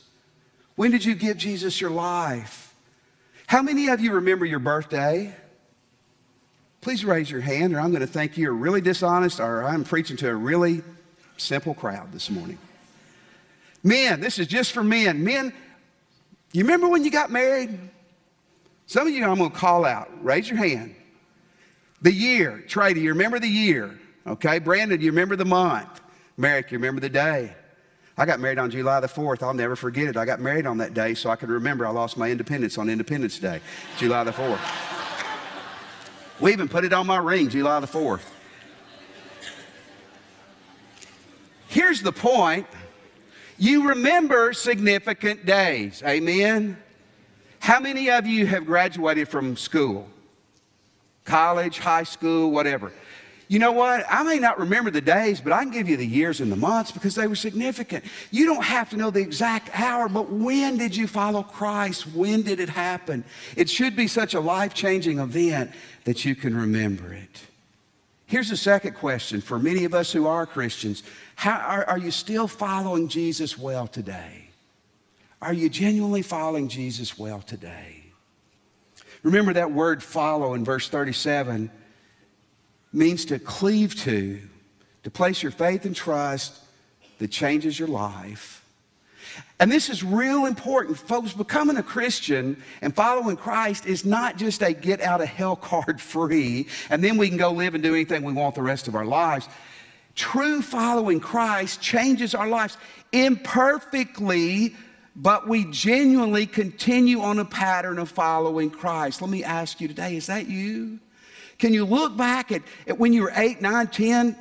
When 0.82 0.90
did 0.90 1.06
you 1.06 1.14
give 1.14 1.38
Jesus 1.38 1.80
your 1.80 1.92
life? 1.92 2.74
How 3.46 3.62
many 3.62 3.90
of 3.90 4.02
you 4.02 4.14
remember 4.14 4.46
your 4.46 4.58
birthday? 4.58 5.32
Please 6.82 7.06
raise 7.06 7.30
your 7.30 7.40
hand, 7.40 7.76
or 7.76 7.80
I'm 7.80 7.92
going 7.92 8.02
to 8.02 8.08
think 8.08 8.36
you're 8.36 8.52
really 8.52 8.82
dishonest, 8.82 9.40
or 9.40 9.64
I'm 9.64 9.84
preaching 9.84 10.18
to 10.18 10.30
a 10.30 10.34
really 10.34 10.82
simple 11.38 11.76
crowd 11.76 12.12
this 12.12 12.32
morning. 12.32 12.58
Men, 13.84 14.22
this 14.22 14.40
is 14.40 14.48
just 14.48 14.72
for 14.72 14.84
men. 14.84 15.24
Men, 15.24 15.54
you 16.52 16.64
remember 16.64 16.88
when 16.88 17.04
you 17.04 17.12
got 17.12 17.30
married? 17.30 17.78
Some 18.88 19.06
of 19.08 19.14
you 19.14 19.24
I'm 19.24 19.38
going 19.38 19.52
to 19.52 19.56
call 19.56 19.86
out. 19.86 20.10
Raise 20.26 20.50
your 20.50 20.58
hand. 20.58 20.96
The 22.02 22.12
year. 22.12 22.64
Trady, 22.68 23.02
you 23.02 23.10
remember 23.10 23.38
the 23.38 23.48
year? 23.48 24.00
Okay. 24.26 24.58
Brandon, 24.58 25.00
you 25.00 25.12
remember 25.12 25.36
the 25.36 25.46
month? 25.46 26.02
Merrick, 26.38 26.72
you 26.72 26.80
remember 26.80 27.02
the 27.02 27.10
day? 27.10 27.54
I 28.18 28.26
got 28.26 28.40
married 28.40 28.60
on 28.60 28.70
July 28.70 29.00
the 29.00 29.08
4th. 29.08 29.42
I'll 29.42 29.54
never 29.54 29.76
forget 29.76 30.08
it. 30.08 30.18
I 30.18 30.26
got 30.26 30.40
married 30.40 30.66
on 30.66 30.78
that 30.80 30.94
day 30.94 31.14
so 31.14 31.30
I 31.30 31.36
could 31.36 31.50
remember 31.50 31.86
I 31.86 31.90
lost 31.92 32.18
my 32.18 32.30
independence 32.30 32.78
on 32.78 32.90
Independence 32.90 33.40
Day, 33.40 33.62
July 33.98 34.24
the 34.24 34.32
4th. 34.32 34.60
We 36.40 36.52
even 36.52 36.68
put 36.68 36.84
it 36.84 36.94
on 36.94 37.08
my 37.08 37.18
ring, 37.18 37.50
July 37.50 37.80
the 37.80 37.88
4th. 37.88 38.24
Here's 41.68 42.02
the 42.02 42.12
point 42.12 42.68
you 43.58 43.90
remember 43.90 44.54
significant 44.54 45.46
days. 45.46 46.02
Amen? 46.06 46.78
How 47.60 47.80
many 47.80 48.10
of 48.10 48.26
you 48.26 48.48
have 48.48 48.66
graduated 48.66 49.30
from 49.30 49.56
school? 49.56 50.10
College, 51.26 51.78
high 51.78 52.04
school, 52.04 52.52
whatever. 52.52 52.92
You 53.52 53.60
know 53.60 53.74
what? 53.74 54.06
I 54.10 54.24
may 54.24 54.40
not 54.40 54.60
remember 54.60 54.92
the 54.92 55.02
days, 55.02 55.42
but 55.42 55.52
I 55.52 55.62
can 55.64 55.74
give 55.74 55.90
you 55.90 55.98
the 55.98 56.08
years 56.08 56.40
and 56.40 56.50
the 56.50 56.56
months 56.56 56.90
because 56.90 57.16
they 57.16 57.28
were 57.28 57.36
significant. 57.36 58.06
You 58.32 58.46
don't 58.46 58.64
have 58.64 58.90
to 58.92 58.96
know 58.96 59.12
the 59.12 59.20
exact 59.20 59.78
hour, 59.78 60.08
but 60.08 60.32
when 60.32 60.78
did 60.78 60.96
you 60.96 61.06
follow 61.06 61.44
Christ? 61.44 62.08
When 62.16 62.44
did 62.44 62.62
it 62.62 62.70
happen? 62.70 63.26
It 63.58 63.70
should 63.70 63.94
be 63.94 64.08
such 64.08 64.36
a 64.36 64.40
life 64.40 64.74
changing 64.74 65.20
event 65.20 65.72
that 66.06 66.24
you 66.24 66.34
can 66.34 66.56
remember 66.56 67.12
it. 67.12 67.42
Here's 68.26 68.48
the 68.48 68.56
second 68.56 68.94
question 68.94 69.42
for 69.42 69.60
many 69.60 69.84
of 69.84 69.94
us 69.94 70.14
who 70.14 70.28
are 70.28 70.46
Christians 70.46 71.04
How, 71.36 71.60
are, 71.60 71.84
are 71.90 71.98
you 71.98 72.12
still 72.12 72.48
following 72.48 73.10
Jesus 73.10 73.58
well 73.58 73.86
today? 73.86 74.48
Are 75.42 75.52
you 75.52 75.68
genuinely 75.68 76.22
following 76.22 76.70
Jesus 76.70 77.20
well 77.20 77.42
today? 77.42 78.02
Remember 79.24 79.52
that 79.52 79.74
word 79.74 80.02
follow 80.02 80.54
in 80.54 80.64
verse 80.64 80.88
37 80.88 81.70
means 82.94 83.26
to 83.26 83.40
cleave 83.40 83.96
to, 84.02 84.40
to 85.04 85.12
place 85.12 85.42
your 85.42 85.52
faith 85.52 85.86
and 85.86 85.96
trust 85.96 86.60
that 87.20 87.30
changes 87.30 87.78
your 87.78 87.88
life. 87.88 88.66
And 89.60 89.72
this 89.72 89.90
is 89.90 90.04
real 90.04 90.46
important. 90.46 90.98
Folks, 90.98 91.34
becoming 91.34 91.78
a 91.78 91.84
Christian 91.84 92.62
and 92.82 92.94
following 92.94 93.38
Christ 93.38 93.86
is 93.86 94.04
not 94.04 94.38
just 94.38 94.62
a 94.62 94.74
get 94.74 95.02
out 95.02 95.22
of 95.22 95.28
hell 95.28 95.56
card 95.56 96.02
free, 96.14 96.68
and 96.90 97.04
then 97.04 97.18
we 97.18 97.30
can 97.30 97.38
go 97.38 97.52
live 97.52 97.76
and 97.76 97.84
do 97.84 97.94
anything 97.94 98.24
we 98.24 98.34
want 98.34 98.56
the 98.56 98.64
rest 98.64 98.88
of 98.88 98.96
our 98.96 99.06
lives. 99.06 99.48
True 100.16 100.62
following 100.62 101.20
Christ 101.20 101.82
changes 101.82 102.36
our 102.36 102.48
lives 102.48 102.78
imperfectly 103.14 104.76
but 105.16 105.48
we 105.48 105.66
genuinely 105.66 106.46
continue 106.46 107.22
on 107.22 107.40
a 107.40 107.46
pattern 107.46 108.00
of 108.00 108.10
following 108.10 108.70
Christ. 108.70 109.22
Let 109.22 109.30
me 109.30 109.44
ask 109.44 109.82
you 109.82 109.88
today 109.88 110.16
is 110.16 110.28
that 110.28 110.48
you? 110.48 111.00
Can 111.62 111.76
you 111.76 111.86
look 111.86 112.18
back 112.18 112.52
at, 112.52 112.64
at 112.88 112.98
when 112.98 113.14
you 113.14 113.22
were 113.22 113.32
8, 113.36 113.62
9, 113.62 113.88
10, 113.88 114.36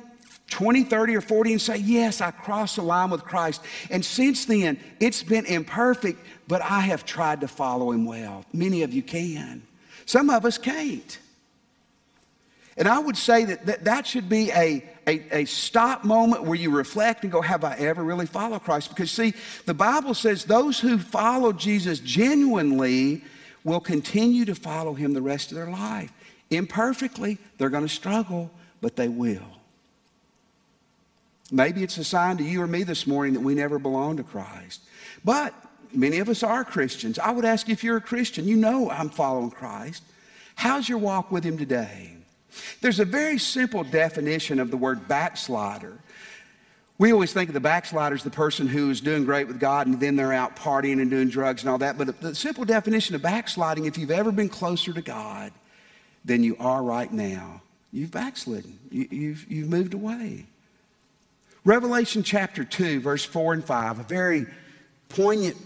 20, 0.49 0.83
30, 0.83 1.15
or 1.15 1.21
40 1.21 1.51
and 1.51 1.61
say, 1.61 1.77
Yes, 1.77 2.19
I 2.19 2.31
crossed 2.31 2.77
the 2.77 2.81
line 2.81 3.11
with 3.11 3.23
Christ. 3.23 3.61
And 3.91 4.03
since 4.03 4.45
then, 4.45 4.79
it's 4.99 5.21
been 5.21 5.45
imperfect, 5.45 6.19
but 6.47 6.63
I 6.63 6.79
have 6.79 7.05
tried 7.05 7.41
to 7.41 7.47
follow 7.47 7.91
him 7.91 8.05
well. 8.05 8.43
Many 8.53 8.81
of 8.81 8.91
you 8.91 9.03
can. 9.03 9.61
Some 10.07 10.31
of 10.31 10.45
us 10.45 10.57
can't. 10.57 11.19
And 12.75 12.87
I 12.87 12.97
would 12.97 13.17
say 13.17 13.45
that 13.45 13.67
that, 13.67 13.83
that 13.83 14.07
should 14.07 14.27
be 14.27 14.49
a, 14.49 14.83
a, 15.05 15.41
a, 15.41 15.45
stop 15.45 16.03
moment 16.03 16.45
where 16.45 16.55
you 16.55 16.71
reflect 16.71 17.21
and 17.21 17.31
go, 17.31 17.41
Have 17.41 17.63
I 17.63 17.75
ever 17.75 18.03
really 18.03 18.25
followed 18.25 18.63
Christ? 18.63 18.89
Because, 18.89 19.11
see, 19.11 19.35
the 19.67 19.75
Bible 19.75 20.15
says 20.15 20.45
those 20.45 20.79
who 20.79 20.97
follow 20.97 21.53
Jesus 21.53 21.99
genuinely 21.99 23.23
will 23.63 23.79
continue 23.79 24.43
to 24.45 24.55
follow 24.55 24.95
him 24.95 25.13
the 25.13 25.21
rest 25.21 25.51
of 25.51 25.57
their 25.57 25.69
life. 25.69 26.11
Imperfectly, 26.51 27.37
they're 27.57 27.69
going 27.69 27.87
to 27.87 27.93
struggle, 27.93 28.51
but 28.81 28.97
they 28.97 29.07
will. 29.07 29.41
Maybe 31.49 31.81
it's 31.81 31.97
a 31.97 32.03
sign 32.03 32.37
to 32.37 32.43
you 32.43 32.61
or 32.61 32.67
me 32.67 32.83
this 32.83 33.07
morning 33.07 33.33
that 33.33 33.39
we 33.39 33.55
never 33.55 33.79
belong 33.79 34.17
to 34.17 34.23
Christ. 34.23 34.81
But 35.23 35.53
many 35.93 36.19
of 36.19 36.29
us 36.29 36.43
are 36.43 36.63
Christians. 36.63 37.19
I 37.19 37.31
would 37.31 37.45
ask 37.45 37.67
you 37.67 37.73
if 37.73 37.83
you're 37.83 37.97
a 37.97 38.01
Christian, 38.01 38.47
you 38.47 38.57
know 38.57 38.89
I'm 38.89 39.09
following 39.09 39.49
Christ. 39.49 40.03
How's 40.55 40.87
your 40.87 40.97
walk 40.97 41.31
with 41.31 41.43
him 41.43 41.57
today? 41.57 42.15
There's 42.81 42.99
a 42.99 43.05
very 43.05 43.37
simple 43.37 43.83
definition 43.83 44.59
of 44.59 44.71
the 44.71 44.77
word 44.77 45.07
backslider. 45.07 45.97
We 46.97 47.11
always 47.13 47.33
think 47.33 47.49
of 47.49 47.53
the 47.53 47.59
backslider 47.59 48.15
as 48.15 48.23
the 48.23 48.29
person 48.29 48.67
who 48.67 48.89
is 48.89 49.01
doing 49.01 49.25
great 49.25 49.47
with 49.47 49.59
God 49.59 49.87
and 49.87 49.99
then 49.99 50.15
they're 50.15 50.33
out 50.33 50.55
partying 50.55 51.01
and 51.01 51.09
doing 51.09 51.29
drugs 51.29 51.63
and 51.63 51.69
all 51.69 51.79
that. 51.79 51.97
But 51.97 52.19
the 52.21 52.35
simple 52.35 52.65
definition 52.65 53.15
of 53.15 53.21
backsliding, 53.21 53.85
if 53.85 53.97
you've 53.97 54.11
ever 54.11 54.31
been 54.31 54.49
closer 54.49 54.93
to 54.93 55.01
God 55.01 55.51
than 56.23 56.43
you 56.43 56.55
are 56.59 56.83
right 56.83 57.11
now, 57.11 57.61
you've 57.91 58.11
backslidden. 58.11 58.79
You, 58.89 59.03
have 59.03 59.13
you've, 59.13 59.51
you've 59.51 59.69
moved 59.69 59.93
away. 59.93 60.45
Revelation 61.63 62.23
chapter 62.23 62.63
2, 62.63 63.01
verse 63.01 63.23
4 63.23 63.53
and 63.53 63.65
5, 63.65 63.99
a 63.99 64.03
very 64.03 64.47
poignant 65.09 65.57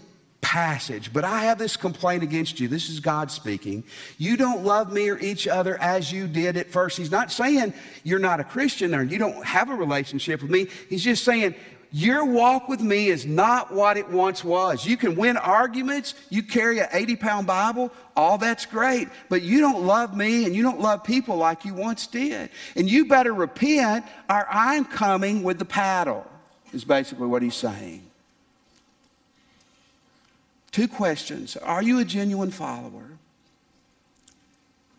passage. 0.46 1.12
But 1.12 1.24
I 1.24 1.44
have 1.44 1.58
this 1.58 1.76
complaint 1.76 2.22
against 2.22 2.60
you. 2.60 2.68
This 2.68 2.88
is 2.88 3.00
God 3.00 3.30
speaking. 3.30 3.82
You 4.16 4.36
don't 4.36 4.64
love 4.64 4.92
me 4.92 5.08
or 5.08 5.18
each 5.18 5.48
other 5.48 5.80
as 5.80 6.12
you 6.12 6.28
did 6.28 6.56
at 6.56 6.70
first. 6.70 6.96
He's 6.96 7.10
not 7.10 7.32
saying 7.32 7.74
you're 8.04 8.18
not 8.18 8.38
a 8.38 8.44
Christian 8.44 8.94
or 8.94 9.02
you 9.02 9.18
don't 9.18 9.44
have 9.44 9.70
a 9.70 9.74
relationship 9.74 10.42
with 10.42 10.50
me. 10.50 10.68
He's 10.88 11.02
just 11.02 11.24
saying 11.24 11.54
your 11.96 12.26
walk 12.26 12.68
with 12.68 12.82
me 12.82 13.08
is 13.08 13.24
not 13.24 13.72
what 13.72 13.96
it 13.96 14.06
once 14.10 14.44
was. 14.44 14.84
You 14.84 14.98
can 14.98 15.16
win 15.16 15.38
arguments, 15.38 16.12
you 16.28 16.42
carry 16.42 16.78
an 16.78 16.88
80 16.92 17.16
pound 17.16 17.46
Bible, 17.46 17.90
all 18.14 18.36
that's 18.36 18.66
great, 18.66 19.08
but 19.30 19.40
you 19.40 19.60
don't 19.60 19.82
love 19.82 20.14
me 20.14 20.44
and 20.44 20.54
you 20.54 20.62
don't 20.62 20.78
love 20.78 21.02
people 21.04 21.36
like 21.36 21.64
you 21.64 21.72
once 21.72 22.06
did. 22.06 22.50
And 22.76 22.86
you 22.86 23.06
better 23.06 23.32
repent 23.32 24.04
or 24.28 24.46
I'm 24.50 24.84
coming 24.84 25.42
with 25.42 25.58
the 25.58 25.64
paddle, 25.64 26.26
is 26.74 26.84
basically 26.84 27.28
what 27.28 27.40
he's 27.40 27.54
saying. 27.54 28.02
Two 30.72 30.88
questions 30.88 31.56
Are 31.56 31.82
you 31.82 31.98
a 32.00 32.04
genuine 32.04 32.50
follower? 32.50 33.08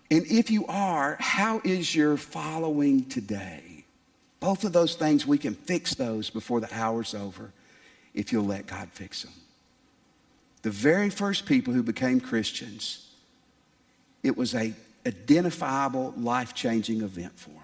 And 0.10 0.26
if 0.26 0.50
you 0.50 0.66
are, 0.66 1.16
how 1.20 1.62
is 1.64 1.94
your 1.94 2.18
following 2.18 3.06
today? 3.06 3.77
Both 4.40 4.64
of 4.64 4.74
those 4.74 4.96
things, 4.96 5.26
we 5.26 5.38
can 5.38 5.56
fix 5.56 5.96
those 5.96 6.30
before 6.30 6.60
the 6.60 6.74
hour's 6.74 7.16
over 7.16 7.52
if 8.14 8.32
you'll 8.32 8.46
let 8.46 8.68
God 8.68 8.90
fix 8.92 9.24
them. 9.24 9.34
The 10.62 10.72
very 10.72 11.10
first 11.10 11.46
people 11.46 11.74
who 11.74 11.84
became 11.84 12.20
Christians, 12.20 13.10
it 14.24 14.38
was 14.38 14.54
a 14.54 14.74
identifiable, 15.06 16.14
life-changing 16.18 17.02
event 17.02 17.40
for 17.40 17.52
them. 17.52 17.64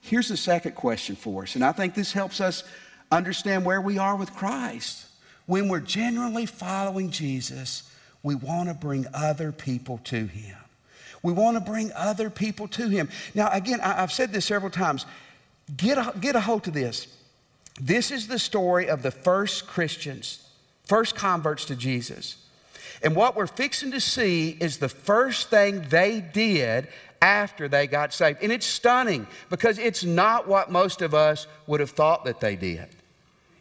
Here's 0.00 0.28
the 0.28 0.36
second 0.36 0.74
question 0.74 1.14
for 1.14 1.42
us, 1.42 1.54
and 1.54 1.64
I 1.64 1.72
think 1.72 1.94
this 1.94 2.12
helps 2.12 2.40
us 2.40 2.64
understand 3.10 3.64
where 3.64 3.80
we 3.80 3.98
are 3.98 4.16
with 4.16 4.34
Christ. 4.34 5.06
When 5.46 5.68
we're 5.68 5.80
genuinely 5.80 6.46
following 6.46 7.10
Jesus, 7.10 7.88
we 8.22 8.34
want 8.34 8.68
to 8.68 8.74
bring 8.74 9.06
other 9.12 9.52
people 9.52 9.98
to 10.04 10.26
Him. 10.26 10.56
We 11.22 11.32
want 11.32 11.56
to 11.56 11.60
bring 11.60 11.92
other 11.94 12.30
people 12.30 12.68
to 12.68 12.88
Him. 12.88 13.08
Now, 13.34 13.48
again, 13.50 13.80
I've 13.80 14.12
said 14.12 14.32
this 14.32 14.46
several 14.46 14.70
times. 14.70 15.06
Get 15.76 15.98
a, 15.98 16.12
get 16.18 16.36
a 16.36 16.40
hold 16.40 16.66
of 16.68 16.74
this. 16.74 17.06
This 17.80 18.10
is 18.10 18.26
the 18.26 18.38
story 18.38 18.88
of 18.88 19.02
the 19.02 19.10
first 19.10 19.66
Christians, 19.66 20.46
first 20.84 21.14
converts 21.14 21.64
to 21.66 21.76
Jesus. 21.76 22.36
And 23.02 23.16
what 23.16 23.36
we're 23.36 23.46
fixing 23.46 23.92
to 23.92 24.00
see 24.00 24.56
is 24.60 24.78
the 24.78 24.88
first 24.88 25.50
thing 25.50 25.86
they 25.88 26.20
did 26.20 26.88
after 27.20 27.68
they 27.68 27.86
got 27.86 28.12
saved. 28.12 28.42
And 28.42 28.52
it's 28.52 28.66
stunning 28.66 29.26
because 29.48 29.78
it's 29.78 30.04
not 30.04 30.46
what 30.46 30.70
most 30.70 31.02
of 31.02 31.14
us 31.14 31.46
would 31.66 31.80
have 31.80 31.90
thought 31.90 32.24
that 32.24 32.40
they 32.40 32.56
did. 32.56 32.88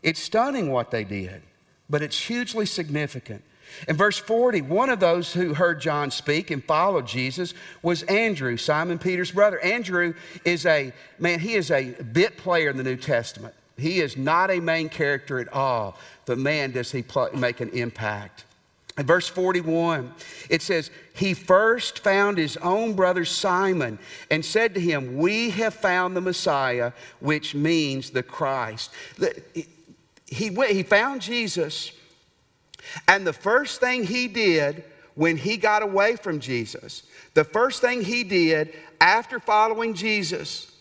It's 0.03 0.22
stunning 0.22 0.72
what 0.72 0.91
they 0.91 1.03
did 1.03 1.44
but 1.91 2.01
it's 2.01 2.18
hugely 2.18 2.65
significant. 2.65 3.44
In 3.87 3.95
verse 3.95 4.17
40, 4.17 4.61
one 4.61 4.89
of 4.89 4.99
those 4.99 5.33
who 5.33 5.53
heard 5.53 5.81
John 5.81 6.11
speak 6.11 6.51
and 6.51 6.63
followed 6.63 7.07
Jesus 7.07 7.53
was 7.81 8.03
Andrew, 8.03 8.57
Simon 8.57 8.99
Peter's 8.99 9.31
brother. 9.31 9.59
Andrew 9.59 10.13
is 10.45 10.65
a, 10.65 10.93
man, 11.19 11.39
he 11.39 11.55
is 11.55 11.71
a 11.71 11.91
bit 11.91 12.37
player 12.37 12.69
in 12.69 12.77
the 12.77 12.83
New 12.83 12.97
Testament. 12.97 13.53
He 13.77 13.99
is 13.99 14.17
not 14.17 14.51
a 14.51 14.59
main 14.59 14.89
character 14.89 15.39
at 15.39 15.51
all, 15.51 15.97
but 16.25 16.37
man, 16.37 16.71
does 16.71 16.91
he 16.91 17.03
make 17.33 17.61
an 17.61 17.69
impact. 17.69 18.45
In 18.97 19.05
verse 19.05 19.27
41, 19.27 20.13
it 20.49 20.61
says, 20.61 20.91
He 21.13 21.33
first 21.33 21.99
found 21.99 22.37
his 22.37 22.57
own 22.57 22.93
brother 22.93 23.25
Simon 23.25 23.97
and 24.29 24.43
said 24.43 24.75
to 24.75 24.81
him, 24.81 25.17
We 25.17 25.51
have 25.51 25.73
found 25.73 26.15
the 26.15 26.21
Messiah, 26.21 26.91
which 27.19 27.55
means 27.55 28.09
the 28.09 28.21
Christ 28.21 28.91
he, 30.31 30.49
went, 30.49 30.71
he 30.71 30.81
found 30.81 31.21
Jesus, 31.21 31.91
and 33.07 33.25
the 33.25 33.33
first 33.33 33.79
thing 33.79 34.03
he 34.03 34.27
did 34.27 34.83
when 35.15 35.38
he 35.38 35.57
got 35.57 35.83
away 35.83 36.15
from 36.15 36.39
Jesus, 36.39 37.03
the 37.33 37.43
first 37.43 37.81
thing 37.81 38.01
he 38.01 38.23
did 38.23 38.73
after 39.00 39.39
following 39.39 39.93
Jesus, 39.93 40.71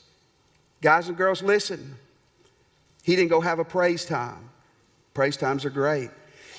guys 0.83 1.09
and 1.09 1.16
girls, 1.16 1.42
listen, 1.42 1.97
he 3.02 3.16
didn't 3.16 3.30
go 3.30 3.40
have 3.40 3.59
a 3.59 3.64
praise 3.64 4.04
time. 4.04 4.50
Praise 5.14 5.37
times 5.37 5.64
are 5.64 5.71
great. 5.71 6.11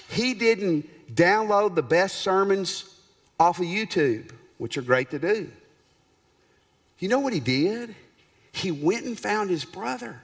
He 0.09 0.33
didn't 0.33 1.15
download 1.15 1.75
the 1.75 1.83
best 1.83 2.17
sermons 2.17 2.99
off 3.39 3.59
of 3.59 3.65
YouTube, 3.65 4.31
which 4.57 4.77
are 4.77 4.81
great 4.81 5.09
to 5.11 5.19
do. 5.19 5.49
You 6.99 7.07
know 7.07 7.19
what 7.19 7.33
he 7.33 7.39
did? 7.39 7.95
He 8.51 8.71
went 8.71 9.05
and 9.05 9.19
found 9.19 9.49
his 9.49 9.65
brother. 9.65 10.21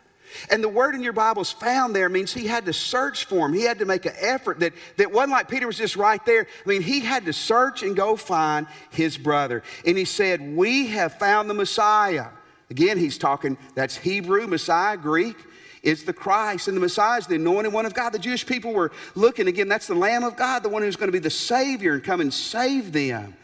And 0.49 0.63
the 0.63 0.69
word 0.69 0.95
in 0.95 1.01
your 1.01 1.13
Bible 1.13 1.41
is 1.41 1.51
found 1.51 1.95
there 1.95 2.09
means 2.09 2.33
he 2.33 2.47
had 2.47 2.65
to 2.65 2.73
search 2.73 3.25
for 3.25 3.45
him. 3.45 3.53
He 3.53 3.63
had 3.63 3.79
to 3.79 3.85
make 3.85 4.05
an 4.05 4.13
effort 4.19 4.59
that, 4.59 4.73
that 4.97 5.11
wasn't 5.11 5.31
like 5.31 5.49
Peter 5.49 5.67
was 5.67 5.77
just 5.77 5.95
right 5.95 6.23
there. 6.25 6.47
I 6.65 6.69
mean, 6.69 6.81
he 6.81 6.99
had 6.99 7.25
to 7.25 7.33
search 7.33 7.83
and 7.83 7.95
go 7.95 8.15
find 8.15 8.67
his 8.89 9.17
brother. 9.17 9.63
And 9.85 9.97
he 9.97 10.05
said, 10.05 10.55
We 10.55 10.87
have 10.87 11.17
found 11.19 11.49
the 11.49 11.53
Messiah. 11.53 12.27
Again, 12.69 12.97
he's 12.97 13.17
talking, 13.17 13.57
that's 13.75 13.95
Hebrew, 13.95 14.47
Messiah, 14.47 14.97
Greek. 14.97 15.37
It's 15.83 16.03
the 16.03 16.11
Christ, 16.13 16.67
and 16.67 16.75
the 16.75 16.81
Messiah 16.81 17.19
is 17.19 17.27
the 17.27 17.35
anointed 17.35 17.71
one 17.71 17.85
of 17.85 17.93
God. 17.93 18.11
The 18.11 18.19
Jewish 18.19 18.45
people 18.45 18.73
were 18.73 18.91
looking, 19.15 19.47
again, 19.47 19.69
that's 19.69 19.87
the 19.87 19.95
Lamb 19.95 20.23
of 20.23 20.35
God, 20.35 20.63
the 20.63 20.69
one 20.69 20.81
who's 20.81 20.97
going 20.97 21.07
to 21.07 21.13
be 21.13 21.19
the 21.19 21.29
Savior 21.29 21.93
and 21.93 22.03
come 22.03 22.19
and 22.19 22.33
save 22.33 22.91
them 22.91 23.35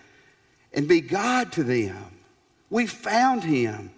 and 0.74 0.88
be 0.88 1.00
God 1.00 1.54
to 1.54 1.64
them. 1.64 2.20
We 2.70 2.88
found 2.88 3.44
him. 3.44 3.92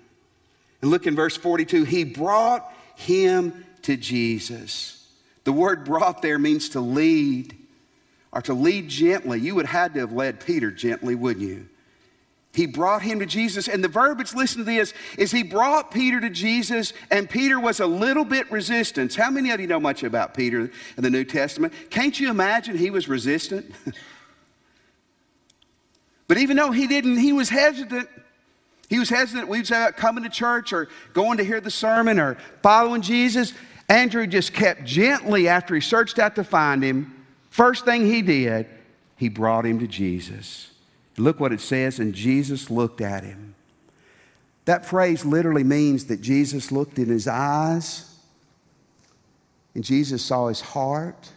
And 0.85 0.91
look 0.91 1.07
in 1.07 1.15
verse 1.15 1.35
42 1.35 1.83
He 1.83 2.03
brought 2.03 2.71
him 2.95 3.65
to 3.81 3.97
Jesus. 3.97 5.03
The 5.43 5.51
word 5.51 5.83
brought 5.83 6.21
there 6.21 6.37
means 6.37 6.69
to 6.69 6.79
lead 6.79 7.57
or 8.31 8.43
to 8.43 8.53
lead 8.53 8.87
gently. 8.87 9.39
You 9.39 9.55
would 9.55 9.65
have 9.65 9.81
had 9.81 9.93
to 9.95 10.01
have 10.01 10.13
led 10.13 10.45
Peter 10.45 10.69
gently, 10.69 11.15
wouldn't 11.15 11.43
you? 11.43 11.67
He 12.53 12.67
brought 12.67 13.01
him 13.01 13.17
to 13.17 13.25
Jesus. 13.25 13.67
And 13.67 13.83
the 13.83 13.87
verbiage, 13.87 14.35
listen 14.35 14.59
to 14.59 14.63
this, 14.63 14.93
is 15.17 15.31
he 15.31 15.41
brought 15.41 15.89
Peter 15.89 16.21
to 16.21 16.29
Jesus, 16.29 16.93
and 17.09 17.27
Peter 17.27 17.59
was 17.59 17.79
a 17.79 17.87
little 17.87 18.23
bit 18.23 18.51
resistant. 18.51 19.15
How 19.15 19.31
many 19.31 19.49
of 19.49 19.59
you 19.59 19.65
know 19.65 19.79
much 19.79 20.03
about 20.03 20.35
Peter 20.35 20.69
in 20.97 21.03
the 21.03 21.09
New 21.09 21.23
Testament? 21.23 21.73
Can't 21.89 22.19
you 22.19 22.29
imagine 22.29 22.77
he 22.77 22.91
was 22.91 23.09
resistant? 23.09 23.71
but 26.27 26.37
even 26.37 26.57
though 26.57 26.69
he 26.69 26.85
didn't, 26.85 27.17
he 27.17 27.33
was 27.33 27.49
hesitant. 27.49 28.07
He 28.89 28.99
was 28.99 29.09
hesitant. 29.09 29.47
We'd 29.47 29.67
say 29.67 29.77
about 29.77 29.97
coming 29.97 30.23
to 30.23 30.29
church 30.29 30.71
or 30.71 30.87
going 31.13 31.37
to 31.37 31.43
hear 31.43 31.59
the 31.59 31.71
sermon 31.71 32.19
or 32.19 32.37
following 32.61 33.01
Jesus. 33.01 33.53
Andrew 33.89 34.27
just 34.27 34.53
kept 34.53 34.83
gently 34.83 35.47
after 35.47 35.75
he 35.75 35.81
searched 35.81 36.19
out 36.19 36.35
to 36.35 36.43
find 36.43 36.83
him. 36.83 37.25
First 37.49 37.85
thing 37.85 38.05
he 38.05 38.21
did, 38.21 38.67
he 39.15 39.29
brought 39.29 39.65
him 39.65 39.79
to 39.79 39.87
Jesus. 39.87 40.71
Look 41.17 41.39
what 41.39 41.53
it 41.53 41.61
says, 41.61 41.99
and 41.99 42.13
Jesus 42.13 42.69
looked 42.69 43.01
at 43.01 43.23
him. 43.23 43.55
That 44.65 44.85
phrase 44.85 45.23
literally 45.23 45.63
means 45.63 46.05
that 46.05 46.21
Jesus 46.21 46.71
looked 46.71 46.99
in 46.99 47.07
his 47.07 47.27
eyes, 47.27 48.11
and 49.73 49.83
Jesus 49.83 50.23
saw 50.23 50.47
his 50.47 50.61
heart, 50.61 51.31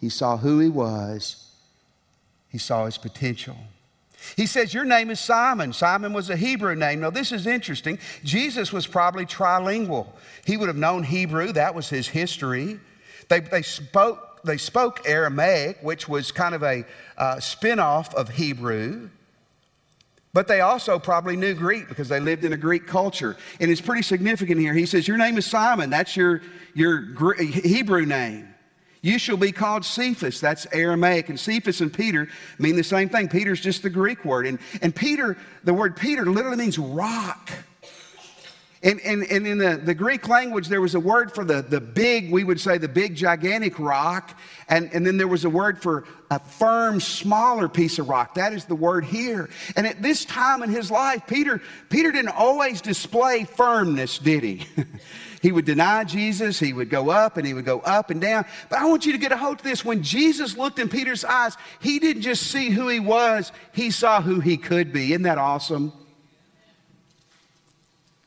he 0.00 0.08
saw 0.08 0.36
who 0.36 0.60
he 0.60 0.68
was, 0.68 1.50
he 2.48 2.58
saw 2.58 2.86
his 2.86 2.98
potential. 2.98 3.56
He 4.36 4.46
says, 4.46 4.72
Your 4.72 4.84
name 4.84 5.10
is 5.10 5.20
Simon. 5.20 5.72
Simon 5.72 6.12
was 6.12 6.30
a 6.30 6.36
Hebrew 6.36 6.74
name. 6.74 7.00
Now, 7.00 7.10
this 7.10 7.32
is 7.32 7.46
interesting. 7.46 7.98
Jesus 8.24 8.72
was 8.72 8.86
probably 8.86 9.26
trilingual. 9.26 10.06
He 10.44 10.56
would 10.56 10.68
have 10.68 10.76
known 10.76 11.02
Hebrew, 11.02 11.52
that 11.52 11.74
was 11.74 11.88
his 11.88 12.08
history. 12.08 12.78
They, 13.28 13.40
they 13.40 13.62
spoke 13.62 14.28
they 14.44 14.56
spoke 14.56 15.02
Aramaic, 15.06 15.78
which 15.82 16.08
was 16.08 16.32
kind 16.32 16.54
of 16.54 16.62
a 16.62 16.84
uh, 17.16 17.38
spin 17.38 17.78
off 17.78 18.12
of 18.14 18.28
Hebrew. 18.28 19.08
But 20.32 20.48
they 20.48 20.60
also 20.60 20.98
probably 20.98 21.36
knew 21.36 21.54
Greek 21.54 21.88
because 21.88 22.08
they 22.08 22.18
lived 22.18 22.44
in 22.44 22.52
a 22.52 22.56
Greek 22.56 22.86
culture. 22.86 23.36
And 23.60 23.70
it's 23.70 23.80
pretty 23.80 24.02
significant 24.02 24.60
here. 24.60 24.72
He 24.72 24.86
says, 24.86 25.06
Your 25.06 25.18
name 25.18 25.36
is 25.36 25.46
Simon. 25.46 25.90
That's 25.90 26.16
your, 26.16 26.42
your 26.74 27.34
Hebrew 27.36 28.06
name. 28.06 28.51
You 29.02 29.18
shall 29.18 29.36
be 29.36 29.50
called 29.50 29.84
Cephas. 29.84 30.40
That's 30.40 30.66
Aramaic. 30.72 31.28
And 31.28 31.38
Cephas 31.38 31.80
and 31.80 31.92
Peter 31.92 32.28
mean 32.58 32.76
the 32.76 32.84
same 32.84 33.08
thing. 33.08 33.28
Peter's 33.28 33.60
just 33.60 33.82
the 33.82 33.90
Greek 33.90 34.24
word. 34.24 34.46
And, 34.46 34.60
and 34.80 34.94
Peter, 34.94 35.36
the 35.64 35.74
word 35.74 35.96
Peter 35.96 36.24
literally 36.24 36.56
means 36.56 36.78
rock. 36.78 37.50
And, 38.84 39.00
and, 39.02 39.22
and 39.30 39.46
in 39.46 39.58
the, 39.58 39.76
the 39.76 39.94
Greek 39.94 40.26
language, 40.26 40.66
there 40.66 40.80
was 40.80 40.96
a 40.96 41.00
word 41.00 41.32
for 41.32 41.44
the, 41.44 41.62
the 41.62 41.80
big, 41.80 42.32
we 42.32 42.42
would 42.42 42.60
say 42.60 42.78
the 42.78 42.88
big, 42.88 43.14
gigantic 43.14 43.78
rock. 43.78 44.36
And, 44.68 44.92
and 44.92 45.06
then 45.06 45.18
there 45.18 45.28
was 45.28 45.44
a 45.44 45.50
word 45.50 45.80
for 45.80 46.04
a 46.32 46.40
firm, 46.40 46.98
smaller 46.98 47.68
piece 47.68 48.00
of 48.00 48.08
rock. 48.08 48.34
That 48.34 48.52
is 48.52 48.64
the 48.64 48.74
word 48.74 49.04
here. 49.04 49.50
And 49.76 49.86
at 49.86 50.02
this 50.02 50.24
time 50.24 50.64
in 50.64 50.70
his 50.70 50.90
life, 50.90 51.28
Peter, 51.28 51.62
Peter 51.90 52.10
didn't 52.10 52.34
always 52.36 52.80
display 52.80 53.44
firmness, 53.44 54.18
did 54.18 54.42
he? 54.42 54.66
he 55.42 55.52
would 55.52 55.64
deny 55.64 56.02
Jesus, 56.02 56.58
he 56.58 56.72
would 56.72 56.90
go 56.90 57.08
up 57.08 57.36
and 57.36 57.46
he 57.46 57.54
would 57.54 57.64
go 57.64 57.78
up 57.80 58.10
and 58.10 58.20
down. 58.20 58.46
But 58.68 58.80
I 58.80 58.86
want 58.86 59.06
you 59.06 59.12
to 59.12 59.18
get 59.18 59.30
a 59.30 59.36
hold 59.36 59.60
of 59.60 59.62
this. 59.62 59.84
When 59.84 60.02
Jesus 60.02 60.56
looked 60.56 60.80
in 60.80 60.88
Peter's 60.88 61.24
eyes, 61.24 61.56
he 61.80 62.00
didn't 62.00 62.22
just 62.22 62.50
see 62.50 62.70
who 62.70 62.88
he 62.88 62.98
was, 62.98 63.52
he 63.70 63.92
saw 63.92 64.20
who 64.20 64.40
he 64.40 64.56
could 64.56 64.92
be. 64.92 65.12
Isn't 65.12 65.22
that 65.22 65.38
awesome? 65.38 65.92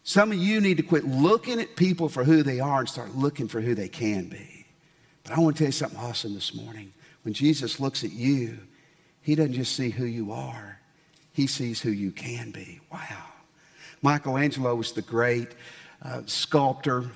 Some 0.08 0.32
of 0.32 0.38
you 0.38 0.62
need 0.62 0.78
to 0.78 0.84
quit 0.84 1.04
looking 1.04 1.60
at 1.60 1.76
people 1.76 2.10
for 2.10 2.24
who 2.24 2.44
they 2.44 2.60
are 2.60 2.82
and 2.82 2.88
start 2.88 3.16
looking 3.16 3.48
for 3.48 3.60
who 3.60 3.74
they 3.74 3.90
can 3.90 4.30
be. 4.30 4.68
But 5.24 5.34
I 5.34 5.40
want 5.40 5.58
to 5.58 5.64
tell 5.64 5.70
you 5.70 5.72
something 5.72 5.98
awesome 5.98 6.36
this 6.36 6.54
morning. 6.54 6.94
When 7.24 7.34
Jesus 7.34 7.80
looks 7.80 8.04
at 8.04 8.12
you, 8.12 8.60
he 9.24 9.34
doesn't 9.34 9.54
just 9.54 9.76
see 9.76 9.90
who 9.90 10.06
you 10.06 10.32
are, 10.32 10.80
he 11.34 11.48
sees 11.48 11.82
who 11.82 11.90
you 11.90 12.12
can 12.12 12.52
be. 12.52 12.80
Wow. 12.94 13.24
Michelangelo 14.04 14.76
was 14.76 14.92
the 14.92 15.02
great 15.02 15.56
uh, 16.04 16.22
sculptor, 16.28 17.10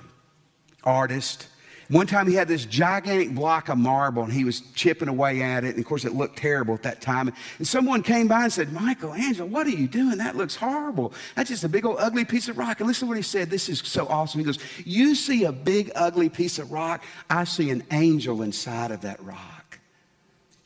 artist. 0.82 1.46
One 1.90 2.06
time 2.06 2.28
he 2.28 2.34
had 2.34 2.46
this 2.46 2.64
gigantic 2.64 3.34
block 3.34 3.68
of 3.68 3.76
marble 3.76 4.22
and 4.22 4.32
he 4.32 4.44
was 4.44 4.60
chipping 4.74 5.08
away 5.08 5.42
at 5.42 5.64
it. 5.64 5.70
And 5.70 5.78
of 5.80 5.84
course, 5.84 6.04
it 6.04 6.14
looked 6.14 6.38
terrible 6.38 6.72
at 6.74 6.84
that 6.84 7.00
time. 7.00 7.32
And 7.58 7.66
someone 7.66 8.04
came 8.04 8.28
by 8.28 8.44
and 8.44 8.52
said, 8.52 8.72
Michelangelo, 8.72 9.48
what 9.48 9.66
are 9.66 9.70
you 9.70 9.88
doing? 9.88 10.18
That 10.18 10.36
looks 10.36 10.54
horrible. 10.54 11.12
That's 11.34 11.50
just 11.50 11.64
a 11.64 11.68
big 11.68 11.84
old 11.84 11.96
ugly 11.98 12.24
piece 12.24 12.48
of 12.48 12.58
rock. 12.58 12.78
And 12.78 12.86
listen 12.86 13.06
to 13.06 13.08
what 13.08 13.16
he 13.16 13.24
said. 13.24 13.50
This 13.50 13.68
is 13.68 13.80
so 13.80 14.06
awesome. 14.06 14.38
He 14.38 14.44
goes, 14.44 14.60
You 14.84 15.16
see 15.16 15.44
a 15.44 15.52
big 15.52 15.90
ugly 15.96 16.28
piece 16.28 16.60
of 16.60 16.70
rock. 16.70 17.02
I 17.28 17.42
see 17.42 17.70
an 17.70 17.82
angel 17.90 18.42
inside 18.42 18.92
of 18.92 19.00
that 19.00 19.20
rock. 19.24 19.59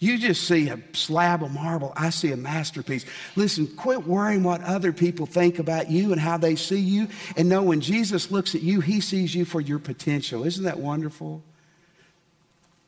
You 0.05 0.19
just 0.19 0.47
see 0.47 0.69
a 0.69 0.79
slab 0.93 1.43
of 1.43 1.51
marble. 1.51 1.95
I 1.97 2.11
see 2.11 2.31
a 2.31 2.37
masterpiece. 2.37 3.07
Listen, 3.37 3.67
quit 3.67 4.07
worrying 4.07 4.43
what 4.43 4.63
other 4.63 4.93
people 4.93 5.25
think 5.25 5.59
about 5.59 5.91
you 5.91 6.13
and 6.13 6.21
how 6.21 6.37
they 6.37 6.57
see 6.57 6.79
you. 6.79 7.09
And 7.39 7.49
know 7.49 7.63
when 7.63 7.81
Jesus 7.81 8.31
looks 8.31 8.55
at 8.55 8.61
you, 8.61 8.83
he 8.83 9.01
sees 9.01 9.35
you 9.35 9.47
for 9.47 9.63
your 9.63 9.79
potential. 9.79 10.45
Isn't 10.45 10.65
that 10.65 10.79
wonderful? 10.79 11.43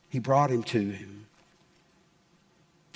He 0.09 0.19
brought 0.19 0.51
him 0.51 0.61
to 0.65 0.79
him. 0.79 1.26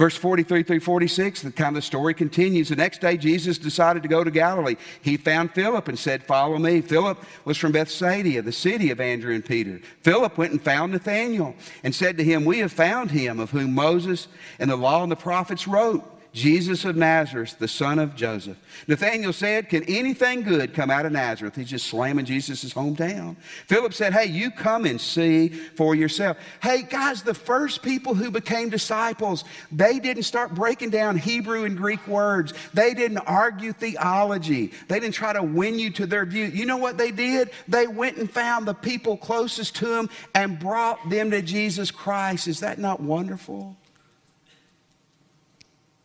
Verse 0.01 0.17
43 0.17 0.63
through 0.63 0.79
46, 0.79 1.43
the 1.43 1.51
kind 1.51 1.77
of 1.77 1.83
story 1.83 2.15
continues. 2.15 2.69
The 2.69 2.75
next 2.75 3.01
day, 3.01 3.17
Jesus 3.17 3.59
decided 3.59 4.01
to 4.01 4.09
go 4.09 4.23
to 4.23 4.31
Galilee. 4.31 4.77
He 5.03 5.15
found 5.15 5.51
Philip 5.51 5.87
and 5.87 5.99
said, 5.99 6.23
Follow 6.23 6.57
me. 6.57 6.81
Philip 6.81 7.23
was 7.45 7.55
from 7.55 7.71
Bethsaida, 7.71 8.41
the 8.41 8.51
city 8.51 8.89
of 8.89 8.99
Andrew 8.99 9.35
and 9.35 9.45
Peter. 9.45 9.79
Philip 10.01 10.39
went 10.39 10.53
and 10.53 10.59
found 10.59 10.93
Nathanael 10.93 11.53
and 11.83 11.93
said 11.93 12.17
to 12.17 12.23
him, 12.23 12.45
We 12.45 12.57
have 12.61 12.71
found 12.71 13.11
him 13.11 13.39
of 13.39 13.51
whom 13.51 13.75
Moses 13.75 14.27
and 14.57 14.71
the 14.71 14.75
law 14.75 15.03
and 15.03 15.11
the 15.11 15.15
prophets 15.15 15.67
wrote 15.67 16.03
Jesus 16.33 16.85
of 16.85 16.95
Nazareth, 16.95 17.57
the 17.59 17.67
son 17.67 17.99
of 17.99 18.15
Joseph. 18.15 18.57
Nathanael 18.87 19.33
said, 19.33 19.67
Can 19.67 19.83
anything 19.83 20.43
good 20.43 20.73
come 20.73 20.89
out 20.89 21.05
of 21.05 21.11
Nazareth? 21.11 21.55
He's 21.55 21.69
just 21.69 21.87
slamming 21.87 22.23
Jesus' 22.23 22.73
hometown. 22.73 23.35
Philip 23.67 23.93
said, 23.93 24.13
Hey, 24.13 24.27
you 24.27 24.49
come 24.49 24.85
and 24.85 24.99
see 24.99 25.49
for 25.49 25.93
yourself. 25.93 26.37
Hey, 26.63 26.83
guys, 26.83 27.21
the 27.21 27.33
first 27.33 27.81
people 27.81 28.13
who 28.13 28.31
became 28.31 28.69
disciples, 28.69 29.43
they 29.73 29.99
didn't 29.99 30.23
start 30.23 30.55
breaking 30.55 30.91
down 30.91 31.17
Hebrew 31.17 31.65
and 31.65 31.75
Greek 31.75 32.07
words. 32.07 32.53
They 32.73 32.93
didn't 32.93 33.19
argue 33.19 33.73
theology. 33.73 34.71
They 34.87 35.01
didn't 35.01 35.15
try 35.15 35.33
to 35.33 35.43
win 35.43 35.79
you 35.79 35.89
to 35.91 36.05
their 36.05 36.25
view. 36.25 36.45
You 36.45 36.65
know 36.65 36.77
what 36.77 36.97
they 36.97 37.11
did? 37.11 37.51
They 37.67 37.87
went 37.87 38.15
and 38.15 38.31
found 38.31 38.65
the 38.65 38.73
people 38.73 39.17
closest 39.17 39.75
to 39.77 39.85
them 39.85 40.09
and 40.33 40.57
brought 40.57 41.09
them 41.09 41.29
to 41.31 41.41
Jesus 41.41 41.91
Christ. 41.91 42.47
Is 42.47 42.61
that 42.61 42.79
not 42.79 43.01
wonderful? 43.01 43.75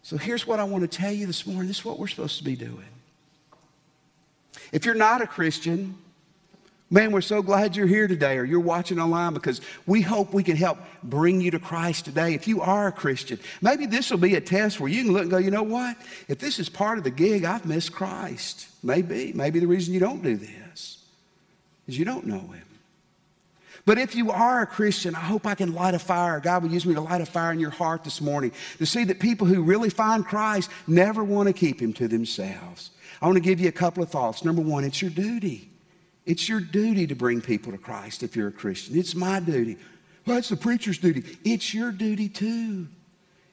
So 0.07 0.16
here's 0.16 0.47
what 0.47 0.61
I 0.61 0.62
want 0.62 0.88
to 0.88 0.99
tell 0.99 1.11
you 1.11 1.27
this 1.27 1.49
morning. 1.49 1.66
This 1.66 1.79
is 1.79 1.85
what 1.85 1.99
we're 1.99 2.07
supposed 2.07 2.38
to 2.38 2.45
be 2.45 2.55
doing. 2.55 2.87
If 4.71 4.85
you're 4.85 4.95
not 4.95 5.21
a 5.21 5.27
Christian, 5.27 5.97
man, 6.90 7.11
we're 7.11 7.21
so 7.21 7.42
glad 7.42 7.75
you're 7.75 7.88
here 7.88 8.07
today 8.07 8.38
or 8.38 8.45
you're 8.45 8.61
watching 8.61 9.01
online 9.01 9.35
because 9.35 9.61
we 9.85 10.03
hope 10.03 10.33
we 10.33 10.45
can 10.45 10.55
help 10.55 10.79
bring 11.03 11.40
you 11.40 11.51
to 11.51 11.59
Christ 11.59 12.05
today. 12.05 12.35
If 12.35 12.47
you 12.47 12.61
are 12.61 12.87
a 12.87 12.92
Christian, 12.92 13.40
maybe 13.61 13.85
this 13.85 14.09
will 14.12 14.19
be 14.19 14.37
a 14.37 14.40
test 14.40 14.79
where 14.79 14.88
you 14.88 15.03
can 15.03 15.12
look 15.12 15.23
and 15.23 15.31
go, 15.33 15.38
you 15.38 15.51
know 15.51 15.64
what? 15.64 15.97
If 16.29 16.38
this 16.38 16.61
is 16.61 16.69
part 16.69 16.99
of 16.99 17.03
the 17.03 17.11
gig, 17.11 17.42
I've 17.42 17.66
missed 17.66 17.90
Christ. 17.90 18.69
Maybe. 18.85 19.33
Maybe 19.33 19.59
the 19.59 19.66
reason 19.66 19.92
you 19.92 19.99
don't 19.99 20.23
do 20.23 20.37
this 20.37 21.05
is 21.88 21.99
you 21.99 22.05
don't 22.05 22.27
know 22.27 22.38
Him. 22.38 22.62
But 23.87 23.99
if 23.99 24.16
you 24.16 24.33
are 24.33 24.62
a 24.62 24.66
Christian, 24.66 25.14
I 25.14 25.20
hope 25.20 25.46
I 25.46 25.55
can 25.55 25.72
light 25.72 25.94
a 25.94 25.99
fire. 26.01 26.40
God 26.40 26.64
will 26.64 26.72
use 26.72 26.85
me 26.85 26.94
to 26.94 27.01
light 27.01 27.20
a 27.20 27.27
fire 27.27 27.53
in 27.53 27.61
your 27.61 27.70
heart 27.70 28.03
this 28.03 28.20
morning 28.20 28.51
to 28.79 28.85
see 28.85 29.05
that 29.05 29.20
people 29.20 29.46
who 29.46 29.62
really 29.62 29.90
find 29.90 30.27
Christ 30.27 30.70
never 30.88 31.22
want 31.22 31.46
to 31.46 31.53
keep 31.53 31.81
him 31.81 31.92
to 31.94 32.09
themselves. 32.09 32.90
I 33.22 33.27
want 33.27 33.37
to 33.37 33.42
give 33.42 33.61
you 33.61 33.68
a 33.68 33.72
couple 33.72 34.03
of 34.03 34.11
thoughts. 34.11 34.44
Number 34.44 34.61
one, 34.61 34.83
it's 34.83 35.01
your 35.01 35.12
duty. 35.12 35.70
It's 36.27 36.49
your 36.49 36.61
duty 36.61 37.07
to 37.07 37.14
bring 37.14 37.40
people 37.40 37.70
to 37.70 37.79
Christ 37.79 38.25
if 38.25 38.35
you're 38.35 38.49
a 38.49 38.53
Christian. 38.53 38.99
It's 38.99 39.14
my 39.14 39.38
duty. 39.38 39.77
Well, 40.27 40.37
it's 40.37 40.49
the 40.49 40.57
preacher's 40.57 40.99
duty. 40.99 41.38
It's 41.44 41.72
your 41.72 41.92
duty 41.92 42.29
too. 42.29 42.88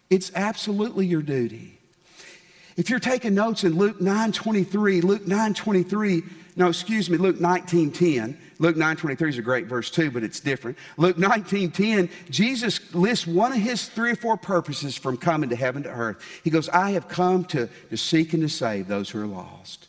It's 0.09 0.31
absolutely 0.33 1.05
your 1.05 1.21
duty. 1.21 1.77
If 2.75 2.89
you're 2.89 2.99
taking 2.99 3.35
notes 3.35 3.63
in 3.63 3.77
Luke 3.77 4.01
9:23, 4.01 5.01
Luke 5.01 5.27
9:23, 5.27 6.23
no, 6.55 6.67
excuse 6.67 7.09
me, 7.09 7.17
Luke 7.17 7.39
19:10. 7.39 8.37
Luke 8.59 8.75
9:23 8.75 9.29
is 9.29 9.37
a 9.37 9.41
great 9.41 9.65
verse 9.65 9.89
too, 9.89 10.11
but 10.11 10.23
it's 10.23 10.39
different. 10.39 10.77
Luke 10.97 11.17
19:10, 11.17 12.09
Jesus 12.29 12.93
lists 12.93 13.25
one 13.25 13.51
of 13.51 13.57
his 13.57 13.85
three 13.87 14.11
or 14.11 14.15
four 14.15 14.37
purposes 14.37 14.95
from 14.95 15.17
coming 15.17 15.49
to 15.49 15.55
heaven 15.55 15.83
to 15.83 15.89
earth. 15.89 16.17
He 16.43 16.49
goes, 16.49 16.69
"I 16.69 16.91
have 16.91 17.07
come 17.07 17.45
to, 17.45 17.67
to 17.89 17.97
seek 17.97 18.33
and 18.33 18.43
to 18.43 18.49
save 18.49 18.87
those 18.87 19.09
who 19.09 19.21
are 19.21 19.27
lost." 19.27 19.87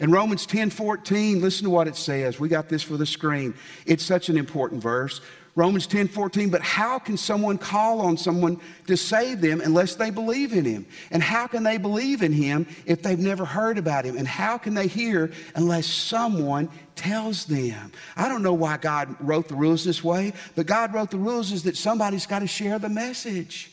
In 0.00 0.10
Romans 0.10 0.46
10:14, 0.46 1.40
listen 1.40 1.64
to 1.64 1.70
what 1.70 1.86
it 1.86 1.96
says. 1.96 2.40
We 2.40 2.48
got 2.48 2.68
this 2.68 2.82
for 2.82 2.96
the 2.96 3.06
screen. 3.06 3.54
It's 3.86 4.04
such 4.04 4.28
an 4.28 4.36
important 4.36 4.82
verse. 4.82 5.20
Romans 5.54 5.86
10 5.86 6.08
14, 6.08 6.48
but 6.48 6.62
how 6.62 6.98
can 6.98 7.18
someone 7.18 7.58
call 7.58 8.00
on 8.00 8.16
someone 8.16 8.58
to 8.86 8.96
save 8.96 9.42
them 9.42 9.60
unless 9.60 9.96
they 9.96 10.08
believe 10.08 10.54
in 10.54 10.64
him? 10.64 10.86
And 11.10 11.22
how 11.22 11.46
can 11.46 11.62
they 11.62 11.76
believe 11.76 12.22
in 12.22 12.32
him 12.32 12.66
if 12.86 13.02
they've 13.02 13.18
never 13.18 13.44
heard 13.44 13.76
about 13.76 14.06
him? 14.06 14.16
And 14.16 14.26
how 14.26 14.56
can 14.56 14.72
they 14.72 14.86
hear 14.86 15.30
unless 15.54 15.86
someone 15.86 16.70
tells 16.96 17.44
them? 17.44 17.92
I 18.16 18.30
don't 18.30 18.42
know 18.42 18.54
why 18.54 18.78
God 18.78 19.14
wrote 19.20 19.48
the 19.48 19.54
rules 19.54 19.84
this 19.84 20.02
way, 20.02 20.32
but 20.56 20.64
God 20.64 20.94
wrote 20.94 21.10
the 21.10 21.18
rules 21.18 21.52
is 21.52 21.64
that 21.64 21.76
somebody's 21.76 22.24
got 22.24 22.38
to 22.38 22.46
share 22.46 22.78
the 22.78 22.88
message. 22.88 23.72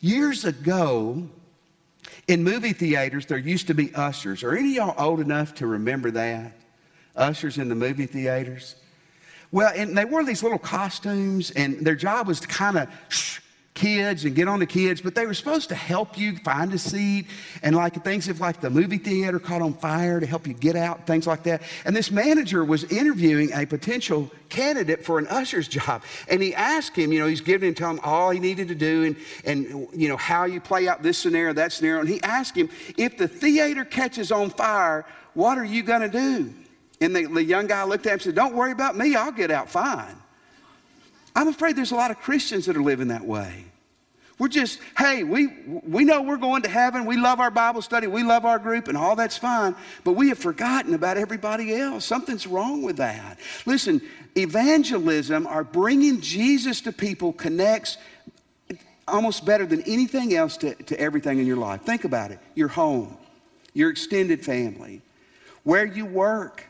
Years 0.00 0.44
ago, 0.44 1.28
in 2.26 2.42
movie 2.42 2.72
theaters, 2.72 3.26
there 3.26 3.38
used 3.38 3.68
to 3.68 3.74
be 3.74 3.94
ushers. 3.94 4.42
Are 4.42 4.56
any 4.56 4.76
of 4.76 4.88
y'all 4.88 5.08
old 5.08 5.20
enough 5.20 5.54
to 5.56 5.68
remember 5.68 6.10
that? 6.10 6.52
Ushers 7.14 7.58
in 7.58 7.68
the 7.68 7.76
movie 7.76 8.06
theaters? 8.06 8.74
Well, 9.52 9.72
and 9.74 9.96
they 9.96 10.04
wore 10.04 10.24
these 10.24 10.42
little 10.42 10.58
costumes, 10.58 11.50
and 11.52 11.86
their 11.86 11.94
job 11.94 12.26
was 12.26 12.40
to 12.40 12.48
kind 12.48 12.78
of 12.78 12.88
shh 13.08 13.40
kids 13.76 14.24
and 14.24 14.34
get 14.34 14.48
on 14.48 14.58
the 14.58 14.66
kids, 14.66 15.00
but 15.00 15.14
they 15.14 15.26
were 15.26 15.34
supposed 15.34 15.68
to 15.68 15.74
help 15.74 16.18
you 16.18 16.36
find 16.38 16.72
a 16.72 16.78
seat 16.78 17.26
and 17.62 17.76
like 17.76 18.02
things 18.02 18.26
if 18.26 18.40
like 18.40 18.60
the 18.60 18.70
movie 18.70 18.98
theater 18.98 19.38
caught 19.38 19.62
on 19.62 19.74
fire 19.74 20.18
to 20.18 20.26
help 20.26 20.46
you 20.46 20.54
get 20.54 20.74
out, 20.74 21.06
things 21.06 21.26
like 21.26 21.44
that. 21.44 21.62
And 21.84 21.94
this 21.94 22.10
manager 22.10 22.64
was 22.64 22.84
interviewing 22.84 23.52
a 23.52 23.66
potential 23.66 24.30
candidate 24.48 25.04
for 25.04 25.18
an 25.18 25.26
usher's 25.28 25.68
job. 25.68 26.02
And 26.28 26.42
he 26.42 26.54
asked 26.54 26.96
him, 26.96 27.12
you 27.12 27.20
know, 27.20 27.26
he's 27.26 27.42
giving 27.42 27.74
him, 27.74 27.74
him 27.74 28.00
all 28.02 28.30
he 28.30 28.40
needed 28.40 28.68
to 28.68 28.74
do 28.74 29.04
and, 29.04 29.16
and 29.44 29.88
you 29.94 30.08
know, 30.08 30.16
how 30.16 30.46
you 30.46 30.60
play 30.60 30.88
out 30.88 31.02
this 31.02 31.18
scenario, 31.18 31.52
that 31.52 31.72
scenario. 31.72 32.00
And 32.00 32.08
he 32.08 32.20
asked 32.22 32.56
him, 32.56 32.70
if 32.96 33.18
the 33.18 33.28
theater 33.28 33.84
catches 33.84 34.32
on 34.32 34.50
fire, 34.50 35.04
what 35.34 35.58
are 35.58 35.64
you 35.64 35.82
to 35.82 36.08
do? 36.08 36.52
And 37.00 37.14
the, 37.14 37.26
the 37.26 37.44
young 37.44 37.66
guy 37.66 37.84
looked 37.84 38.06
at 38.06 38.10
him 38.10 38.14
and 38.14 38.22
said, 38.22 38.34
Don't 38.34 38.54
worry 38.54 38.72
about 38.72 38.96
me, 38.96 39.14
I'll 39.14 39.32
get 39.32 39.50
out 39.50 39.68
fine. 39.68 40.16
I'm 41.34 41.48
afraid 41.48 41.76
there's 41.76 41.92
a 41.92 41.96
lot 41.96 42.10
of 42.10 42.18
Christians 42.18 42.66
that 42.66 42.76
are 42.76 42.82
living 42.82 43.08
that 43.08 43.24
way. 43.24 43.66
We're 44.38 44.48
just, 44.48 44.80
hey, 44.98 45.22
we, 45.22 45.48
we 45.66 46.04
know 46.04 46.20
we're 46.20 46.36
going 46.36 46.62
to 46.62 46.68
heaven. 46.68 47.06
We 47.06 47.16
love 47.16 47.40
our 47.40 47.50
Bible 47.50 47.80
study. 47.80 48.06
We 48.06 48.22
love 48.22 48.44
our 48.44 48.58
group, 48.58 48.88
and 48.88 48.96
all 48.96 49.16
that's 49.16 49.38
fine. 49.38 49.74
But 50.04 50.12
we 50.12 50.28
have 50.28 50.38
forgotten 50.38 50.92
about 50.92 51.16
everybody 51.16 51.74
else. 51.74 52.04
Something's 52.04 52.46
wrong 52.46 52.82
with 52.82 52.98
that. 52.98 53.38
Listen, 53.64 54.02
evangelism 54.36 55.46
or 55.46 55.64
bringing 55.64 56.20
Jesus 56.20 56.82
to 56.82 56.92
people 56.92 57.32
connects 57.32 57.96
almost 59.08 59.46
better 59.46 59.64
than 59.64 59.82
anything 59.82 60.34
else 60.34 60.58
to, 60.58 60.74
to 60.74 61.00
everything 61.00 61.38
in 61.38 61.46
your 61.46 61.56
life. 61.56 61.82
Think 61.82 62.04
about 62.04 62.30
it 62.30 62.38
your 62.54 62.68
home, 62.68 63.16
your 63.72 63.88
extended 63.88 64.44
family, 64.44 65.00
where 65.64 65.86
you 65.86 66.04
work 66.04 66.66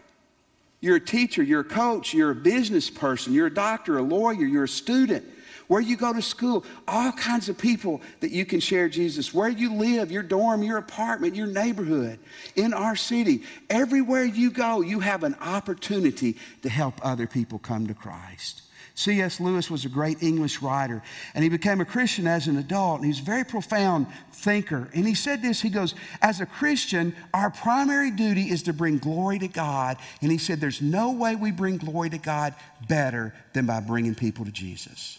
you're 0.80 0.96
a 0.96 1.00
teacher, 1.00 1.42
you're 1.42 1.60
a 1.60 1.64
coach, 1.64 2.12
you're 2.12 2.30
a 2.30 2.34
business 2.34 2.90
person, 2.90 3.32
you're 3.32 3.46
a 3.46 3.54
doctor, 3.54 3.98
a 3.98 4.02
lawyer, 4.02 4.44
you're 4.44 4.64
a 4.64 4.68
student. 4.68 5.24
Where 5.68 5.80
you 5.80 5.96
go 5.96 6.12
to 6.12 6.22
school, 6.22 6.64
all 6.86 7.10
kinds 7.10 7.48
of 7.48 7.58
people 7.58 8.00
that 8.20 8.30
you 8.30 8.46
can 8.46 8.60
share 8.60 8.88
Jesus. 8.88 9.34
Where 9.34 9.48
you 9.48 9.74
live, 9.74 10.12
your 10.12 10.22
dorm, 10.22 10.62
your 10.62 10.78
apartment, 10.78 11.34
your 11.34 11.48
neighborhood, 11.48 12.20
in 12.54 12.72
our 12.72 12.94
city. 12.94 13.42
Everywhere 13.68 14.24
you 14.24 14.52
go, 14.52 14.80
you 14.80 15.00
have 15.00 15.24
an 15.24 15.34
opportunity 15.40 16.36
to 16.62 16.68
help 16.68 16.94
other 17.04 17.26
people 17.26 17.58
come 17.58 17.88
to 17.88 17.94
Christ. 17.94 18.62
C.S. 18.96 19.40
Lewis 19.40 19.70
was 19.70 19.84
a 19.84 19.90
great 19.90 20.22
English 20.22 20.62
writer, 20.62 21.02
and 21.34 21.44
he 21.44 21.50
became 21.50 21.82
a 21.82 21.84
Christian 21.84 22.26
as 22.26 22.46
an 22.48 22.56
adult, 22.56 22.96
and 22.96 23.06
he's 23.06 23.20
a 23.20 23.24
very 23.24 23.44
profound 23.44 24.06
thinker. 24.32 24.88
And 24.94 25.06
he 25.06 25.14
said 25.14 25.42
this 25.42 25.60
he 25.60 25.68
goes, 25.68 25.94
As 26.22 26.40
a 26.40 26.46
Christian, 26.46 27.14
our 27.34 27.50
primary 27.50 28.10
duty 28.10 28.44
is 28.44 28.62
to 28.62 28.72
bring 28.72 28.96
glory 28.96 29.38
to 29.40 29.48
God. 29.48 29.98
And 30.22 30.32
he 30.32 30.38
said, 30.38 30.62
There's 30.62 30.80
no 30.80 31.12
way 31.12 31.36
we 31.36 31.52
bring 31.52 31.76
glory 31.76 32.08
to 32.08 32.16
God 32.16 32.54
better 32.88 33.34
than 33.52 33.66
by 33.66 33.80
bringing 33.80 34.14
people 34.14 34.46
to 34.46 34.50
Jesus. 34.50 35.18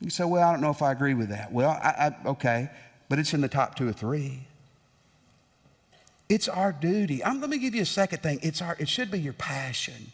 You 0.00 0.08
say, 0.08 0.24
Well, 0.24 0.42
I 0.42 0.50
don't 0.50 0.62
know 0.62 0.70
if 0.70 0.80
I 0.80 0.90
agree 0.90 1.14
with 1.14 1.28
that. 1.28 1.52
Well, 1.52 1.70
I, 1.70 2.14
I, 2.24 2.28
okay, 2.30 2.70
but 3.10 3.18
it's 3.18 3.34
in 3.34 3.42
the 3.42 3.48
top 3.48 3.74
two 3.74 3.90
or 3.90 3.92
three. 3.92 4.46
It's 6.30 6.48
our 6.48 6.72
duty. 6.72 7.22
I'm, 7.22 7.42
let 7.42 7.50
me 7.50 7.58
give 7.58 7.74
you 7.74 7.82
a 7.82 7.86
second 7.86 8.22
thing. 8.22 8.38
It's 8.42 8.62
our, 8.62 8.74
it 8.78 8.88
should 8.88 9.10
be 9.10 9.20
your 9.20 9.34
passion. 9.34 10.12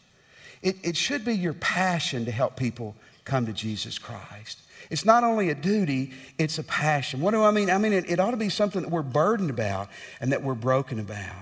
It, 0.61 0.77
it 0.83 0.97
should 0.97 1.23
be 1.23 1.35
your 1.35 1.53
passion 1.53 2.25
to 2.25 2.31
help 2.31 2.55
people 2.55 2.95
come 3.25 3.45
to 3.45 3.53
Jesus 3.53 3.97
Christ. 3.99 4.61
It's 4.89 5.05
not 5.05 5.23
only 5.23 5.49
a 5.49 5.55
duty, 5.55 6.11
it's 6.37 6.57
a 6.57 6.63
passion. 6.63 7.19
What 7.19 7.31
do 7.31 7.43
I 7.43 7.51
mean? 7.51 7.69
I 7.69 7.77
mean, 7.77 7.93
it, 7.93 8.09
it, 8.09 8.19
ought 8.19 8.31
to 8.31 8.37
be 8.37 8.49
something 8.49 8.81
that 8.81 8.91
we're 8.91 9.01
burdened 9.01 9.49
about 9.49 9.89
and 10.21 10.31
that 10.31 10.43
we're 10.43 10.55
broken 10.55 10.99
about. 10.99 11.33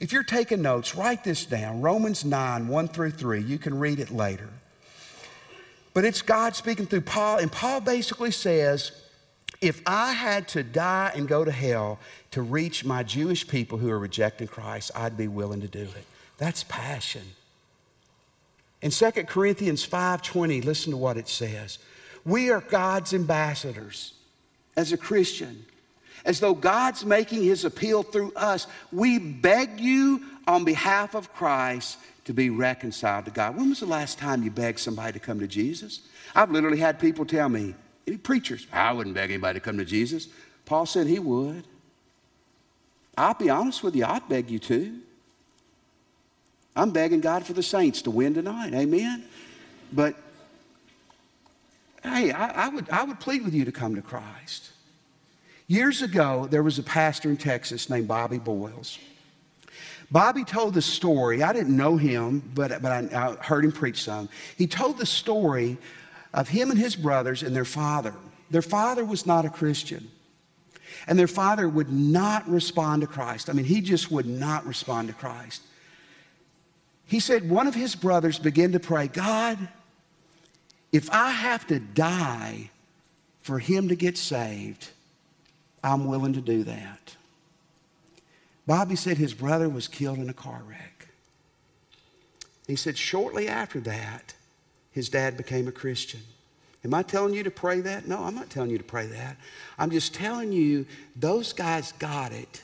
If 0.00 0.12
you're 0.12 0.22
taking 0.22 0.62
notes, 0.62 0.94
write 0.94 1.24
this 1.24 1.44
down 1.44 1.80
Romans 1.80 2.24
9, 2.24 2.68
1 2.68 2.88
through 2.88 3.10
3. 3.10 3.42
You 3.42 3.58
can 3.58 3.78
read 3.78 3.98
it 3.98 4.10
later. 4.10 4.48
But 5.92 6.04
it's 6.04 6.22
God 6.22 6.56
speaking 6.56 6.86
through 6.86 7.02
Paul, 7.02 7.38
and 7.38 7.50
Paul 7.50 7.80
basically 7.80 8.32
says, 8.32 8.92
if 9.60 9.80
I 9.86 10.12
had 10.12 10.48
to 10.48 10.62
die 10.62 11.12
and 11.14 11.26
go 11.26 11.44
to 11.44 11.52
hell 11.52 11.98
to 12.32 12.42
reach 12.42 12.84
my 12.84 13.02
Jewish 13.02 13.46
people 13.46 13.78
who 13.78 13.90
are 13.90 13.98
rejecting 13.98 14.48
Christ, 14.48 14.90
I'd 14.94 15.16
be 15.16 15.28
willing 15.28 15.60
to 15.60 15.68
do 15.68 15.82
it. 15.82 16.04
That's 16.36 16.64
passion. 16.64 17.22
In 18.84 18.90
2 18.90 19.26
Corinthians 19.26 19.82
5:20, 19.82 20.60
listen 20.60 20.90
to 20.90 20.98
what 20.98 21.16
it 21.16 21.26
says. 21.26 21.78
We 22.22 22.50
are 22.50 22.60
God's 22.60 23.14
ambassadors 23.14 24.12
as 24.76 24.92
a 24.92 24.98
Christian. 24.98 25.64
As 26.26 26.38
though 26.40 26.54
God's 26.54 27.02
making 27.02 27.42
his 27.42 27.64
appeal 27.64 28.02
through 28.02 28.34
us, 28.36 28.66
we 28.92 29.18
beg 29.18 29.80
you 29.80 30.22
on 30.46 30.64
behalf 30.64 31.14
of 31.14 31.32
Christ 31.32 31.96
to 32.26 32.34
be 32.34 32.50
reconciled 32.50 33.24
to 33.24 33.30
God. 33.30 33.56
When 33.56 33.70
was 33.70 33.80
the 33.80 33.86
last 33.86 34.18
time 34.18 34.42
you 34.42 34.50
begged 34.50 34.80
somebody 34.80 35.14
to 35.14 35.18
come 35.18 35.40
to 35.40 35.46
Jesus? 35.46 36.00
I've 36.34 36.50
literally 36.50 36.78
had 36.78 36.98
people 36.98 37.24
tell 37.24 37.48
me, 37.48 37.74
preachers, 38.22 38.66
I 38.70 38.92
wouldn't 38.92 39.14
beg 39.14 39.30
anybody 39.30 39.60
to 39.60 39.64
come 39.64 39.78
to 39.78 39.84
Jesus. 39.86 40.28
Paul 40.66 40.84
said 40.84 41.06
he 41.06 41.18
would. 41.18 41.64
I'll 43.16 43.32
be 43.32 43.48
honest 43.48 43.82
with 43.82 43.96
you, 43.96 44.04
I'd 44.04 44.28
beg 44.28 44.50
you 44.50 44.58
to. 44.58 44.98
I'm 46.76 46.90
begging 46.90 47.20
God 47.20 47.46
for 47.46 47.52
the 47.52 47.62
saints 47.62 48.02
to 48.02 48.10
win 48.10 48.34
tonight. 48.34 48.74
Amen. 48.74 49.24
But 49.92 50.16
hey, 52.02 52.32
I, 52.32 52.66
I, 52.66 52.68
would, 52.68 52.90
I 52.90 53.04
would 53.04 53.20
plead 53.20 53.44
with 53.44 53.54
you 53.54 53.64
to 53.64 53.72
come 53.72 53.94
to 53.94 54.02
Christ. 54.02 54.70
Years 55.66 56.02
ago, 56.02 56.46
there 56.50 56.62
was 56.62 56.78
a 56.78 56.82
pastor 56.82 57.30
in 57.30 57.36
Texas 57.36 57.88
named 57.88 58.08
Bobby 58.08 58.38
Boyles. 58.38 58.98
Bobby 60.10 60.44
told 60.44 60.74
the 60.74 60.82
story. 60.82 61.42
I 61.42 61.52
didn't 61.52 61.76
know 61.76 61.96
him, 61.96 62.40
but, 62.54 62.82
but 62.82 62.92
I, 62.92 63.08
I 63.12 63.42
heard 63.42 63.64
him 63.64 63.72
preach 63.72 64.02
some. 64.02 64.28
He 64.56 64.66
told 64.66 64.98
the 64.98 65.06
story 65.06 65.78
of 66.34 66.48
him 66.48 66.70
and 66.70 66.78
his 66.78 66.96
brothers 66.96 67.42
and 67.42 67.56
their 67.56 67.64
father. 67.64 68.14
Their 68.50 68.62
father 68.62 69.04
was 69.04 69.26
not 69.26 69.44
a 69.44 69.50
Christian. 69.50 70.10
And 71.06 71.18
their 71.18 71.26
father 71.26 71.68
would 71.68 71.90
not 71.90 72.48
respond 72.48 73.02
to 73.02 73.06
Christ. 73.06 73.48
I 73.48 73.52
mean, 73.52 73.64
he 73.64 73.80
just 73.80 74.10
would 74.10 74.26
not 74.26 74.66
respond 74.66 75.08
to 75.08 75.14
Christ. 75.14 75.62
He 77.06 77.20
said 77.20 77.48
one 77.48 77.66
of 77.66 77.74
his 77.74 77.94
brothers 77.94 78.38
began 78.38 78.72
to 78.72 78.80
pray, 78.80 79.08
God, 79.08 79.58
if 80.92 81.10
I 81.10 81.30
have 81.30 81.66
to 81.68 81.78
die 81.78 82.70
for 83.42 83.58
him 83.58 83.88
to 83.88 83.96
get 83.96 84.16
saved, 84.16 84.88
I'm 85.82 86.06
willing 86.06 86.32
to 86.32 86.40
do 86.40 86.64
that. 86.64 87.16
Bobby 88.66 88.96
said 88.96 89.18
his 89.18 89.34
brother 89.34 89.68
was 89.68 89.88
killed 89.88 90.18
in 90.18 90.30
a 90.30 90.34
car 90.34 90.62
wreck. 90.66 91.08
He 92.66 92.76
said 92.76 92.96
shortly 92.96 93.48
after 93.48 93.80
that, 93.80 94.34
his 94.90 95.08
dad 95.10 95.36
became 95.36 95.68
a 95.68 95.72
Christian. 95.72 96.20
Am 96.84 96.94
I 96.94 97.02
telling 97.02 97.34
you 97.34 97.42
to 97.42 97.50
pray 97.50 97.80
that? 97.80 98.06
No, 98.06 98.22
I'm 98.22 98.34
not 98.34 98.50
telling 98.50 98.70
you 98.70 98.78
to 98.78 98.84
pray 98.84 99.06
that. 99.06 99.36
I'm 99.78 99.90
just 99.90 100.14
telling 100.14 100.52
you 100.52 100.86
those 101.16 101.52
guys 101.52 101.92
got 101.92 102.32
it. 102.32 102.62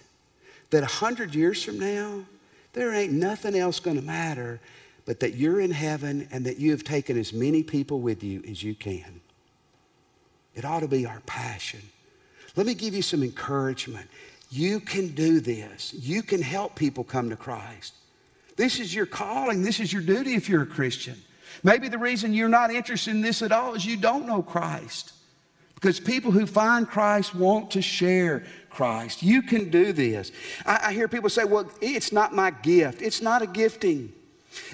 That 0.70 0.82
a 0.82 0.86
hundred 0.86 1.34
years 1.34 1.62
from 1.62 1.78
now, 1.78 2.24
there 2.72 2.92
ain't 2.92 3.12
nothing 3.12 3.54
else 3.54 3.80
going 3.80 3.96
to 3.96 4.02
matter 4.02 4.60
but 5.04 5.20
that 5.20 5.34
you're 5.34 5.60
in 5.60 5.70
heaven 5.70 6.28
and 6.30 6.46
that 6.46 6.58
you 6.58 6.70
have 6.70 6.84
taken 6.84 7.18
as 7.18 7.32
many 7.32 7.62
people 7.62 8.00
with 8.00 8.22
you 8.22 8.42
as 8.48 8.62
you 8.62 8.74
can. 8.74 9.20
It 10.54 10.64
ought 10.64 10.80
to 10.80 10.88
be 10.88 11.06
our 11.06 11.20
passion. 11.26 11.80
Let 12.56 12.66
me 12.66 12.74
give 12.74 12.94
you 12.94 13.02
some 13.02 13.22
encouragement. 13.22 14.08
You 14.50 14.80
can 14.80 15.08
do 15.08 15.40
this. 15.40 15.94
You 15.94 16.22
can 16.22 16.42
help 16.42 16.74
people 16.74 17.04
come 17.04 17.30
to 17.30 17.36
Christ. 17.36 17.94
This 18.56 18.78
is 18.78 18.94
your 18.94 19.06
calling. 19.06 19.62
This 19.62 19.80
is 19.80 19.92
your 19.92 20.02
duty 20.02 20.34
if 20.34 20.48
you're 20.48 20.62
a 20.62 20.66
Christian. 20.66 21.16
Maybe 21.62 21.88
the 21.88 21.98
reason 21.98 22.34
you're 22.34 22.48
not 22.48 22.70
interested 22.70 23.12
in 23.12 23.20
this 23.20 23.42
at 23.42 23.52
all 23.52 23.74
is 23.74 23.84
you 23.84 23.96
don't 23.96 24.26
know 24.26 24.42
Christ. 24.42 25.12
Because 25.80 25.98
people 25.98 26.30
who 26.30 26.44
find 26.44 26.86
Christ 26.86 27.34
want 27.34 27.70
to 27.70 27.80
share 27.80 28.44
Christ. 28.68 29.22
You 29.22 29.40
can 29.40 29.70
do 29.70 29.92
this. 29.92 30.30
I, 30.66 30.88
I, 30.88 30.92
hear 30.92 31.08
people 31.08 31.30
say, 31.30 31.44
well, 31.44 31.70
it's 31.80 32.12
not 32.12 32.34
my 32.34 32.50
gift. 32.50 33.00
It's 33.00 33.22
not 33.22 33.40
a 33.40 33.46
gifting. 33.46 34.12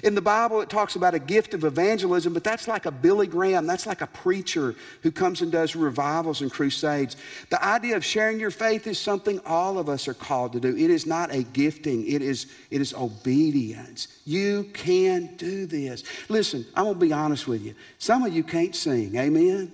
In 0.03 0.15
the 0.15 0.21
Bible, 0.21 0.61
it 0.61 0.69
talks 0.69 0.95
about 0.95 1.13
a 1.13 1.19
gift 1.19 1.53
of 1.53 1.63
evangelism, 1.63 2.33
but 2.33 2.43
that's 2.43 2.67
like 2.67 2.85
a 2.87 2.91
Billy 2.91 3.27
Graham. 3.27 3.67
That's 3.67 3.85
like 3.85 4.01
a 4.01 4.07
preacher 4.07 4.75
who 5.01 5.11
comes 5.11 5.41
and 5.41 5.51
does 5.51 5.75
revivals 5.75 6.41
and 6.41 6.51
crusades. 6.51 7.15
The 7.51 7.63
idea 7.63 7.95
of 7.95 8.03
sharing 8.03 8.39
your 8.39 8.51
faith 8.51 8.87
is 8.87 8.97
something 8.97 9.39
all 9.45 9.77
of 9.77 9.87
us 9.87 10.07
are 10.07 10.13
called 10.15 10.53
to 10.53 10.59
do. 10.59 10.75
It 10.75 10.89
is 10.89 11.05
not 11.05 11.33
a 11.33 11.43
gifting, 11.43 12.07
it 12.07 12.21
is, 12.21 12.47
it 12.71 12.81
is 12.81 12.93
obedience. 12.93 14.07
You 14.25 14.63
can 14.73 15.35
do 15.37 15.67
this. 15.67 16.03
Listen, 16.27 16.65
I'm 16.75 16.85
going 16.85 16.95
to 16.95 17.05
be 17.05 17.13
honest 17.13 17.47
with 17.47 17.63
you. 17.63 17.75
Some 17.99 18.23
of 18.23 18.33
you 18.33 18.43
can't 18.43 18.75
sing. 18.75 19.15
Amen? 19.15 19.71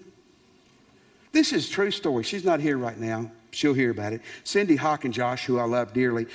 This 1.33 1.51
is 1.51 1.69
true 1.69 1.91
story. 1.91 2.23
She's 2.23 2.45
not 2.45 2.61
here 2.61 2.77
right 2.77 2.97
now 2.97 3.29
she'll 3.55 3.73
hear 3.73 3.91
about 3.91 4.13
it. 4.13 4.21
Cindy 4.43 4.75
Hawk 4.75 5.05
and 5.05 5.13
Josh, 5.13 5.45
who 5.45 5.59
I 5.59 5.63
love 5.63 5.93
dearly. 5.93 6.27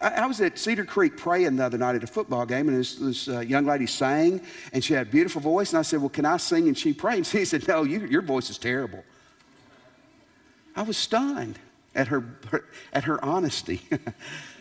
I, 0.00 0.08
I, 0.08 0.26
was 0.26 0.40
at 0.40 0.58
Cedar 0.58 0.84
Creek 0.84 1.16
praying 1.16 1.56
the 1.56 1.64
other 1.64 1.78
night 1.78 1.96
at 1.96 2.04
a 2.04 2.06
football 2.06 2.46
game, 2.46 2.68
and 2.68 2.78
this, 2.78 2.96
this 2.96 3.28
uh, 3.28 3.40
young 3.40 3.64
lady 3.64 3.86
sang, 3.86 4.40
and 4.72 4.84
she 4.84 4.94
had 4.94 5.08
a 5.08 5.10
beautiful 5.10 5.40
voice. 5.40 5.72
And 5.72 5.78
I 5.78 5.82
said, 5.82 6.00
Well, 6.00 6.08
can 6.08 6.24
I 6.24 6.36
sing? 6.36 6.68
And 6.68 6.76
she 6.76 6.92
prayed. 6.92 7.18
And 7.18 7.26
she 7.26 7.44
said, 7.44 7.66
No, 7.66 7.82
you, 7.82 8.06
your 8.06 8.22
voice 8.22 8.50
is 8.50 8.58
terrible. 8.58 9.04
I 10.74 10.82
was 10.82 10.96
stunned 10.96 11.58
at 11.94 12.08
her 12.08 12.24
at 12.92 13.04
her 13.04 13.22
honesty. 13.24 13.82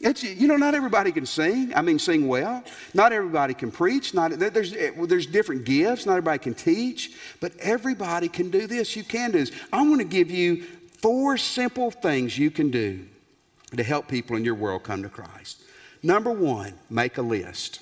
It's, 0.00 0.22
you 0.22 0.48
know, 0.48 0.56
not 0.56 0.74
everybody 0.74 1.12
can 1.12 1.26
sing. 1.26 1.74
I 1.76 1.82
mean, 1.82 1.98
sing 1.98 2.26
well. 2.26 2.64
Not 2.94 3.12
everybody 3.12 3.52
can 3.52 3.70
preach. 3.70 4.14
Not, 4.14 4.32
there's, 4.32 4.72
eh, 4.72 4.92
there's 4.96 5.26
different 5.26 5.64
gifts. 5.64 6.06
Not 6.06 6.12
everybody 6.12 6.38
can 6.38 6.54
teach. 6.54 7.12
But 7.38 7.52
everybody 7.58 8.28
can 8.28 8.50
do 8.50 8.66
this. 8.66 8.96
You 8.96 9.04
can 9.04 9.30
do 9.30 9.38
this. 9.38 9.52
I'm 9.70 9.88
going 9.88 9.98
to 9.98 10.04
give 10.04 10.30
you 10.30 10.64
four 11.02 11.36
simple 11.36 11.90
things 11.90 12.38
you 12.38 12.50
can 12.50 12.70
do 12.70 13.06
to 13.76 13.82
help 13.82 14.08
people 14.08 14.36
in 14.36 14.44
your 14.44 14.54
world 14.54 14.84
come 14.84 15.02
to 15.02 15.10
Christ. 15.10 15.62
Number 16.02 16.32
one, 16.32 16.72
make 16.88 17.18
a 17.18 17.22
list. 17.22 17.80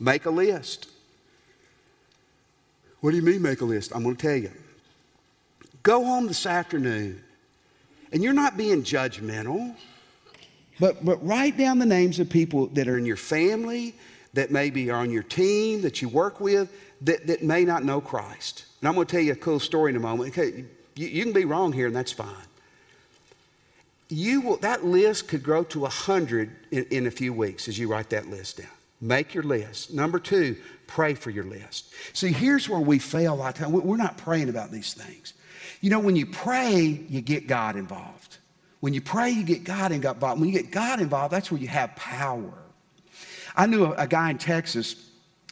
Make 0.00 0.26
a 0.26 0.30
list. 0.30 0.88
What 3.00 3.12
do 3.12 3.16
you 3.16 3.22
mean, 3.22 3.42
make 3.42 3.60
a 3.60 3.64
list? 3.64 3.92
I'm 3.94 4.02
going 4.02 4.16
to 4.16 4.22
tell 4.22 4.36
you. 4.36 4.50
Go 5.84 6.04
home 6.04 6.26
this 6.26 6.46
afternoon, 6.46 7.22
and 8.10 8.22
you're 8.22 8.32
not 8.32 8.56
being 8.56 8.82
judgmental, 8.82 9.76
but, 10.80 11.04
but 11.04 11.24
write 11.24 11.56
down 11.56 11.78
the 11.78 11.86
names 11.86 12.18
of 12.18 12.28
people 12.28 12.66
that 12.68 12.88
are 12.88 12.98
in 12.98 13.06
your 13.06 13.16
family, 13.16 13.94
that 14.34 14.50
maybe 14.50 14.90
are 14.90 14.98
on 14.98 15.10
your 15.10 15.22
team, 15.22 15.82
that 15.82 16.02
you 16.02 16.08
work 16.08 16.40
with, 16.40 16.70
that, 17.02 17.26
that 17.26 17.42
may 17.42 17.64
not 17.64 17.84
know 17.84 18.00
Christ. 18.00 18.64
And 18.80 18.88
I'm 18.88 18.94
going 18.94 19.06
to 19.06 19.10
tell 19.10 19.20
you 19.20 19.32
a 19.32 19.36
cool 19.36 19.60
story 19.60 19.90
in 19.90 19.96
a 19.96 20.00
moment. 20.00 20.36
Okay, 20.36 20.64
you, 20.96 21.06
you 21.06 21.22
can 21.22 21.32
be 21.32 21.44
wrong 21.44 21.72
here, 21.72 21.86
and 21.86 21.94
that's 21.94 22.12
fine. 22.12 22.28
You 24.08 24.40
will, 24.40 24.56
that 24.58 24.84
list 24.84 25.28
could 25.28 25.42
grow 25.42 25.64
to 25.64 25.80
100 25.80 26.50
in, 26.70 26.84
in 26.90 27.06
a 27.06 27.10
few 27.10 27.32
weeks 27.32 27.68
as 27.68 27.78
you 27.78 27.88
write 27.88 28.10
that 28.10 28.28
list 28.28 28.58
down. 28.58 28.68
Make 29.00 29.34
your 29.34 29.42
list. 29.42 29.92
Number 29.92 30.18
two, 30.18 30.56
pray 30.86 31.14
for 31.14 31.30
your 31.30 31.44
list. 31.44 31.92
See, 32.12 32.32
here's 32.32 32.68
where 32.68 32.80
we 32.80 32.98
fail 32.98 33.34
a 33.34 33.36
lot 33.36 33.58
of 33.58 33.64
time. 33.64 33.72
We're 33.72 33.96
not 33.96 34.18
praying 34.18 34.48
about 34.48 34.70
these 34.70 34.94
things. 34.94 35.34
You 35.80 35.90
know, 35.90 36.00
when 36.00 36.16
you 36.16 36.26
pray, 36.26 36.80
you 37.08 37.20
get 37.20 37.46
God 37.46 37.76
involved. 37.76 38.38
When 38.84 38.92
you 38.92 39.00
pray, 39.00 39.30
you 39.30 39.44
get 39.44 39.64
God 39.64 39.92
involved. 39.92 40.22
When 40.38 40.46
you 40.46 40.52
get 40.52 40.70
God 40.70 41.00
involved, 41.00 41.32
that's 41.32 41.50
where 41.50 41.58
you 41.58 41.68
have 41.68 41.96
power. 41.96 42.52
I 43.56 43.64
knew 43.64 43.86
a, 43.86 43.92
a 43.92 44.06
guy 44.06 44.28
in 44.28 44.36
Texas 44.36 45.08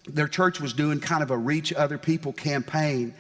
their 0.07 0.29
church 0.29 0.61
was 0.61 0.75
doing 0.75 1.01
kind 1.01 1.23
of 1.23 1.31
a 1.31 1.39
reach 1.39 1.73
other 1.73 1.97
people 1.97 2.35
campaign. 2.35 3.15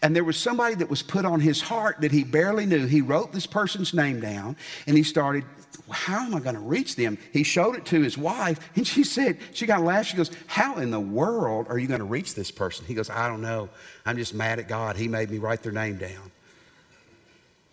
And 0.00 0.16
there 0.16 0.24
was 0.24 0.38
somebody 0.38 0.74
that 0.76 0.88
was 0.88 1.02
put 1.02 1.26
on 1.26 1.40
his 1.40 1.60
heart 1.60 2.00
that 2.00 2.12
he 2.12 2.24
barely 2.24 2.64
knew. 2.64 2.86
He 2.86 3.02
wrote 3.02 3.32
this 3.32 3.44
person's 3.44 3.92
name 3.92 4.20
down 4.20 4.56
and 4.86 4.96
he 4.96 5.02
started, 5.02 5.44
How 5.90 6.24
am 6.24 6.34
I 6.34 6.40
going 6.40 6.54
to 6.54 6.62
reach 6.62 6.96
them? 6.96 7.18
He 7.34 7.42
showed 7.42 7.76
it 7.76 7.84
to 7.86 8.00
his 8.00 8.16
wife 8.16 8.70
and 8.74 8.86
she 8.86 9.04
said, 9.04 9.36
She 9.52 9.66
got 9.66 9.80
a 9.80 9.82
laugh. 9.82 10.06
She 10.06 10.16
goes, 10.16 10.30
How 10.46 10.78
in 10.78 10.90
the 10.90 11.00
world 11.00 11.66
are 11.68 11.76
you 11.78 11.88
going 11.88 12.00
to 12.00 12.06
reach 12.06 12.34
this 12.34 12.50
person? 12.50 12.86
He 12.86 12.94
goes, 12.94 13.10
I 13.10 13.28
don't 13.28 13.42
know. 13.42 13.68
I'm 14.06 14.16
just 14.16 14.32
mad 14.32 14.60
at 14.60 14.66
God. 14.66 14.96
He 14.96 15.08
made 15.08 15.30
me 15.30 15.36
write 15.36 15.62
their 15.62 15.72
name 15.72 15.98
down. 15.98 16.30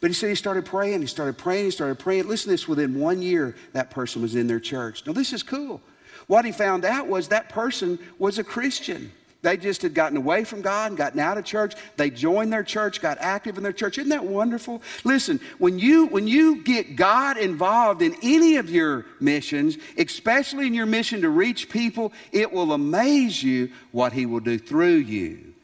But 0.05 0.11
he 0.11 0.13
said 0.13 0.29
he 0.29 0.35
started 0.35 0.65
praying, 0.65 1.01
he 1.01 1.07
started 1.07 1.35
praying, 1.35 1.65
he 1.65 1.71
started 1.71 1.97
praying. 1.97 2.27
Listen 2.27 2.49
to 2.49 2.51
this 2.51 2.67
within 2.67 2.99
one 2.99 3.23
year, 3.23 3.55
that 3.73 3.89
person 3.89 4.21
was 4.21 4.35
in 4.35 4.45
their 4.45 4.59
church. 4.59 5.03
Now, 5.07 5.13
this 5.13 5.33
is 5.33 5.41
cool. 5.41 5.81
What 6.27 6.45
he 6.45 6.51
found 6.51 6.85
out 6.85 7.07
was 7.07 7.29
that 7.29 7.49
person 7.49 7.97
was 8.19 8.37
a 8.37 8.43
Christian. 8.43 9.11
They 9.41 9.57
just 9.57 9.81
had 9.81 9.95
gotten 9.95 10.15
away 10.15 10.43
from 10.43 10.61
God 10.61 10.91
and 10.91 10.95
gotten 10.95 11.19
out 11.19 11.39
of 11.39 11.43
church. 11.43 11.73
They 11.97 12.11
joined 12.11 12.53
their 12.53 12.61
church, 12.63 13.01
got 13.01 13.17
active 13.17 13.57
in 13.57 13.63
their 13.63 13.73
church. 13.73 13.97
Isn't 13.97 14.11
that 14.11 14.23
wonderful? 14.23 14.83
Listen, 15.05 15.39
when 15.57 15.79
you 15.79 16.05
when 16.05 16.27
you 16.27 16.61
get 16.61 16.95
God 16.95 17.37
involved 17.39 18.03
in 18.03 18.15
any 18.21 18.57
of 18.57 18.69
your 18.69 19.07
missions, 19.19 19.79
especially 19.97 20.67
in 20.67 20.75
your 20.75 20.85
mission 20.85 21.21
to 21.21 21.29
reach 21.29 21.67
people, 21.67 22.13
it 22.31 22.53
will 22.53 22.73
amaze 22.73 23.41
you 23.41 23.71
what 23.91 24.13
he 24.13 24.27
will 24.27 24.39
do 24.39 24.59
through 24.59 24.97
you. 24.97 25.54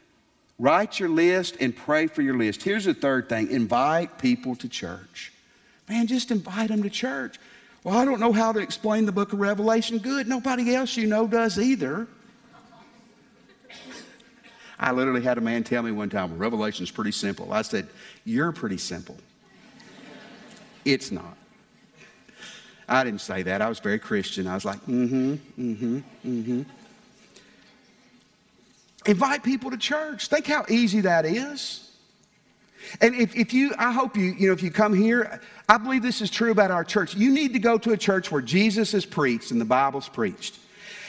Write 0.62 1.00
your 1.00 1.08
list 1.08 1.56
and 1.58 1.74
pray 1.74 2.06
for 2.06 2.22
your 2.22 2.36
list. 2.36 2.62
Here's 2.62 2.84
the 2.84 2.94
third 2.94 3.28
thing 3.28 3.50
invite 3.50 4.18
people 4.18 4.54
to 4.54 4.68
church. 4.68 5.32
Man, 5.88 6.06
just 6.06 6.30
invite 6.30 6.68
them 6.68 6.84
to 6.84 6.88
church. 6.88 7.40
Well, 7.82 7.98
I 7.98 8.04
don't 8.04 8.20
know 8.20 8.32
how 8.32 8.52
to 8.52 8.60
explain 8.60 9.04
the 9.04 9.10
book 9.10 9.32
of 9.32 9.40
Revelation. 9.40 9.98
Good. 9.98 10.28
Nobody 10.28 10.72
else 10.72 10.96
you 10.96 11.08
know 11.08 11.26
does 11.26 11.58
either. 11.58 12.06
I 14.78 14.92
literally 14.92 15.22
had 15.22 15.36
a 15.36 15.40
man 15.40 15.64
tell 15.64 15.82
me 15.82 15.90
one 15.90 16.08
time, 16.08 16.30
well, 16.30 16.38
Revelation's 16.38 16.92
pretty 16.92 17.10
simple. 17.10 17.52
I 17.52 17.62
said, 17.62 17.88
You're 18.24 18.52
pretty 18.52 18.78
simple. 18.78 19.16
It's 20.84 21.10
not. 21.10 21.36
I 22.88 23.02
didn't 23.02 23.20
say 23.20 23.42
that. 23.42 23.60
I 23.62 23.68
was 23.68 23.80
very 23.80 23.98
Christian. 23.98 24.46
I 24.46 24.54
was 24.54 24.64
like, 24.64 24.78
mm 24.86 25.08
hmm, 25.08 25.32
mm 25.60 25.76
hmm, 25.76 25.98
mm 26.24 26.44
hmm. 26.44 26.62
Invite 29.06 29.42
people 29.42 29.70
to 29.70 29.76
church. 29.76 30.28
Think 30.28 30.46
how 30.46 30.64
easy 30.68 31.00
that 31.02 31.24
is. 31.24 31.90
And 33.00 33.14
if, 33.14 33.34
if 33.36 33.52
you, 33.52 33.74
I 33.78 33.92
hope 33.92 34.16
you, 34.16 34.34
you 34.38 34.48
know, 34.48 34.52
if 34.52 34.62
you 34.62 34.70
come 34.70 34.94
here, 34.94 35.40
I 35.68 35.78
believe 35.78 36.02
this 36.02 36.20
is 36.20 36.30
true 36.30 36.50
about 36.50 36.70
our 36.70 36.84
church. 36.84 37.14
You 37.14 37.30
need 37.30 37.52
to 37.52 37.58
go 37.58 37.78
to 37.78 37.92
a 37.92 37.96
church 37.96 38.30
where 38.30 38.42
Jesus 38.42 38.94
is 38.94 39.06
preached 39.06 39.50
and 39.50 39.60
the 39.60 39.64
Bible's 39.64 40.08
preached. 40.08 40.58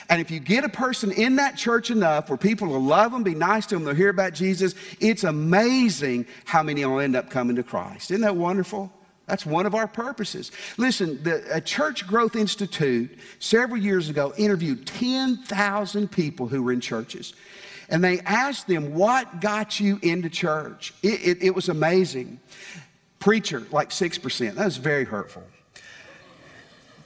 And 0.09 0.21
if 0.21 0.29
you 0.29 0.39
get 0.39 0.63
a 0.63 0.69
person 0.69 1.11
in 1.11 1.37
that 1.37 1.57
church 1.57 1.89
enough 1.89 2.29
where 2.29 2.37
people 2.37 2.67
will 2.67 2.81
love 2.81 3.11
them, 3.11 3.23
be 3.23 3.35
nice 3.35 3.65
to 3.67 3.75
them, 3.75 3.85
they'll 3.85 3.95
hear 3.95 4.09
about 4.09 4.33
Jesus, 4.33 4.75
it's 4.99 5.23
amazing 5.23 6.25
how 6.45 6.61
many 6.61 6.85
will 6.85 6.99
end 6.99 7.15
up 7.15 7.29
coming 7.29 7.55
to 7.55 7.63
Christ. 7.63 8.11
Isn't 8.11 8.21
that 8.21 8.35
wonderful? 8.35 8.91
That's 9.27 9.45
one 9.45 9.65
of 9.65 9.73
our 9.73 9.87
purposes. 9.87 10.51
Listen, 10.77 11.23
the 11.23 11.61
Church 11.63 12.05
Growth 12.05 12.35
Institute 12.35 13.17
several 13.39 13.81
years 13.81 14.09
ago 14.09 14.33
interviewed 14.37 14.85
10,000 14.85 16.11
people 16.11 16.47
who 16.47 16.61
were 16.61 16.73
in 16.73 16.81
churches 16.81 17.33
and 17.89 18.03
they 18.03 18.19
asked 18.21 18.67
them, 18.67 18.93
What 18.93 19.41
got 19.41 19.79
you 19.79 19.99
into 20.01 20.29
church? 20.29 20.93
It, 21.01 21.27
it, 21.27 21.43
it 21.43 21.55
was 21.55 21.69
amazing. 21.69 22.39
Preacher, 23.19 23.63
like 23.71 23.89
6%. 23.89 24.55
That 24.55 24.65
was 24.65 24.77
very 24.77 25.05
hurtful. 25.05 25.43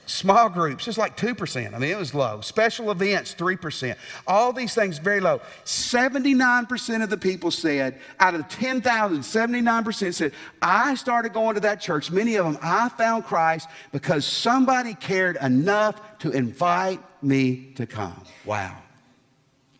Small 0.06 0.48
groups, 0.48 0.86
just 0.86 0.96
like 0.96 1.18
2%. 1.18 1.74
I 1.74 1.78
mean, 1.78 1.90
it 1.90 1.98
was 1.98 2.14
low. 2.14 2.40
Special 2.40 2.90
events, 2.90 3.34
3%. 3.34 3.94
All 4.26 4.54
these 4.54 4.74
things, 4.74 4.98
very 4.98 5.20
low. 5.20 5.42
79% 5.66 7.02
of 7.02 7.10
the 7.10 7.18
people 7.18 7.50
said, 7.50 8.00
out 8.18 8.34
of 8.34 8.40
the 8.40 8.48
10,000, 8.48 9.18
79% 9.18 10.14
said, 10.14 10.32
I 10.62 10.94
started 10.94 11.34
going 11.34 11.56
to 11.56 11.60
that 11.60 11.82
church. 11.82 12.10
Many 12.10 12.36
of 12.36 12.46
them, 12.46 12.58
I 12.62 12.88
found 12.88 13.26
Christ 13.26 13.68
because 13.92 14.24
somebody 14.24 14.94
cared 14.94 15.36
enough 15.42 16.00
to 16.20 16.30
invite 16.30 17.00
me 17.22 17.72
to 17.74 17.86
come. 17.86 18.24
Wow. 18.46 18.78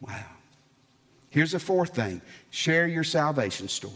Wow. 0.03 0.25
Here's 1.31 1.53
the 1.53 1.61
fourth 1.61 1.95
thing 1.95 2.21
share 2.51 2.87
your 2.87 3.05
salvation 3.05 3.69
story. 3.69 3.95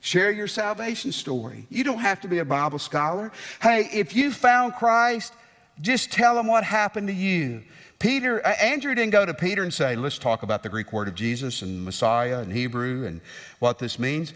Share 0.00 0.30
your 0.30 0.46
salvation 0.46 1.10
story. 1.10 1.66
You 1.70 1.82
don't 1.84 1.98
have 1.98 2.20
to 2.20 2.28
be 2.28 2.38
a 2.38 2.44
Bible 2.44 2.78
scholar. 2.78 3.32
Hey, 3.60 3.88
if 3.92 4.14
you 4.14 4.30
found 4.30 4.74
Christ, 4.74 5.32
just 5.80 6.12
tell 6.12 6.34
them 6.34 6.46
what 6.46 6.64
happened 6.64 7.08
to 7.08 7.14
you. 7.14 7.62
Peter, 7.98 8.44
uh, 8.46 8.50
Andrew 8.60 8.94
didn't 8.94 9.10
go 9.10 9.26
to 9.26 9.34
Peter 9.34 9.64
and 9.64 9.74
say, 9.74 9.96
let's 9.96 10.18
talk 10.18 10.44
about 10.44 10.62
the 10.62 10.68
Greek 10.68 10.92
word 10.92 11.08
of 11.08 11.16
Jesus 11.16 11.62
and 11.62 11.84
Messiah 11.84 12.38
and 12.38 12.52
Hebrew 12.52 13.06
and 13.06 13.20
what 13.58 13.80
this 13.80 13.98
means. 13.98 14.34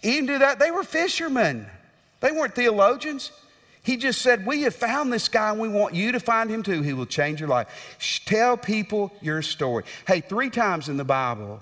He 0.00 0.12
didn't 0.12 0.26
do 0.26 0.38
that. 0.38 0.60
They 0.60 0.70
were 0.70 0.84
fishermen, 0.84 1.66
they 2.20 2.30
weren't 2.30 2.54
theologians. 2.54 3.32
He 3.84 3.98
just 3.98 4.22
said, 4.22 4.46
We 4.46 4.62
have 4.62 4.74
found 4.74 5.12
this 5.12 5.28
guy 5.28 5.50
and 5.50 5.60
we 5.60 5.68
want 5.68 5.94
you 5.94 6.12
to 6.12 6.20
find 6.20 6.50
him 6.50 6.62
too. 6.62 6.80
He 6.82 6.94
will 6.94 7.06
change 7.06 7.38
your 7.38 7.50
life. 7.50 8.22
Tell 8.24 8.56
people 8.56 9.12
your 9.20 9.42
story. 9.42 9.84
Hey, 10.06 10.20
three 10.20 10.50
times 10.50 10.88
in 10.88 10.96
the 10.96 11.04
Bible, 11.04 11.60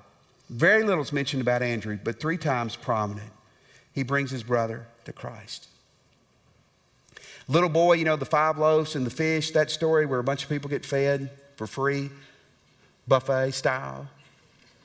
very 0.48 0.84
little 0.84 1.02
is 1.02 1.12
mentioned 1.12 1.42
about 1.42 1.62
Andrew, 1.62 1.98
but 2.02 2.20
three 2.20 2.38
times 2.38 2.76
prominent. 2.76 3.30
He 3.92 4.04
brings 4.04 4.30
his 4.30 4.44
brother 4.44 4.86
to 5.04 5.12
Christ. 5.12 5.66
Little 7.48 7.68
boy, 7.68 7.94
you 7.94 8.04
know, 8.04 8.16
the 8.16 8.24
five 8.24 8.56
loaves 8.56 8.94
and 8.94 9.04
the 9.04 9.10
fish, 9.10 9.50
that 9.50 9.70
story 9.70 10.06
where 10.06 10.20
a 10.20 10.24
bunch 10.24 10.44
of 10.44 10.48
people 10.48 10.70
get 10.70 10.86
fed 10.86 11.28
for 11.56 11.66
free, 11.66 12.08
buffet 13.08 13.50
style. 13.50 14.06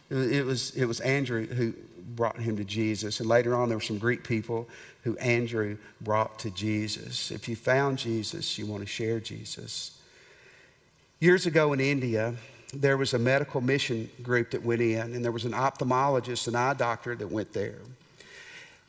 It 0.09 0.43
was, 0.43 0.71
it 0.71 0.85
was 0.85 1.01
Andrew 1.01 1.45
who 1.45 1.73
brought 2.07 2.39
him 2.39 2.57
to 2.57 2.63
Jesus. 2.63 3.19
And 3.19 3.27
later 3.27 3.55
on, 3.55 3.69
there 3.69 3.77
were 3.77 3.83
some 3.83 3.97
Greek 3.97 4.23
people 4.23 4.67
who 5.03 5.17
Andrew 5.17 5.77
brought 6.01 6.39
to 6.39 6.49
Jesus. 6.51 7.31
If 7.31 7.47
you 7.47 7.55
found 7.55 7.97
Jesus, 7.97 8.57
you 8.57 8.65
want 8.65 8.81
to 8.83 8.87
share 8.87 9.19
Jesus. 9.19 9.99
Years 11.19 11.45
ago 11.45 11.73
in 11.73 11.79
India, 11.79 12.35
there 12.73 12.97
was 12.97 13.13
a 13.13 13.19
medical 13.19 13.61
mission 13.61 14.09
group 14.21 14.51
that 14.51 14.63
went 14.63 14.81
in, 14.81 14.99
and 14.99 15.23
there 15.23 15.31
was 15.31 15.45
an 15.45 15.53
ophthalmologist, 15.53 16.47
an 16.47 16.55
eye 16.55 16.73
doctor 16.73 17.15
that 17.15 17.31
went 17.31 17.53
there. 17.53 17.79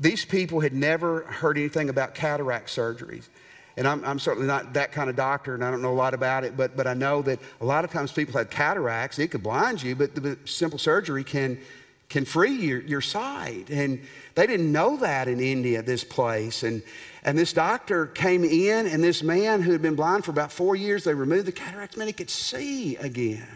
These 0.01 0.25
people 0.25 0.61
had 0.61 0.73
never 0.73 1.23
heard 1.23 1.59
anything 1.59 1.89
about 1.89 2.15
cataract 2.15 2.69
surgeries. 2.69 3.29
And 3.77 3.87
I'm, 3.87 4.05
I'm, 4.05 4.19
certainly 4.19 4.49
not 4.49 4.73
that 4.75 4.91
kind 4.91 5.09
of 5.09 5.15
doctor, 5.15 5.55
and 5.55 5.65
I 5.65 5.71
don't 5.71 5.83
know 5.83 5.93
a 5.93 5.95
lot 5.95 6.13
about 6.13 6.43
it, 6.43 6.57
but, 6.57 6.77
but 6.77 6.89
I 6.89 6.95
know 6.95 7.23
that 7.23 7.39
a 7.61 7.65
lot 7.65 7.85
of 7.85 7.93
times 7.93 8.11
people 8.11 8.37
have 8.37 8.51
cataracts. 8.51 9.21
It 9.21 9.29
could 9.29 9.43
blind 9.43 9.83
you, 9.83 9.95
but 9.95 10.17
the 10.17 10.37
simple 10.47 10.81
surgery 10.81 11.23
can, 11.23 11.59
can 12.09 12.25
free 12.25 12.53
your, 12.53 12.81
your 12.81 13.01
sight. 13.01 13.69
And 13.71 14.03
they 14.35 14.47
didn't 14.47 14.73
know 14.73 14.97
that 14.99 15.29
in 15.29 15.41
India, 15.41 15.83
this 15.83 16.05
place. 16.05 16.63
And, 16.63 16.83
and 17.23 17.37
this 17.37 17.53
doctor 17.53 18.07
came 18.07 18.45
in, 18.45 18.87
and 18.87 19.03
this 19.03 19.23
man 19.23 19.61
who 19.61 19.73
had 19.73 19.83
been 19.83 19.95
blind 19.95 20.25
for 20.25 20.31
about 20.31 20.51
four 20.51 20.75
years, 20.75 21.05
they 21.05 21.15
removed 21.15 21.47
the 21.47 21.53
cataracts, 21.53 21.97
man, 21.97 22.07
he 22.07 22.13
could 22.13 22.31
see 22.31 22.97
again. 22.97 23.47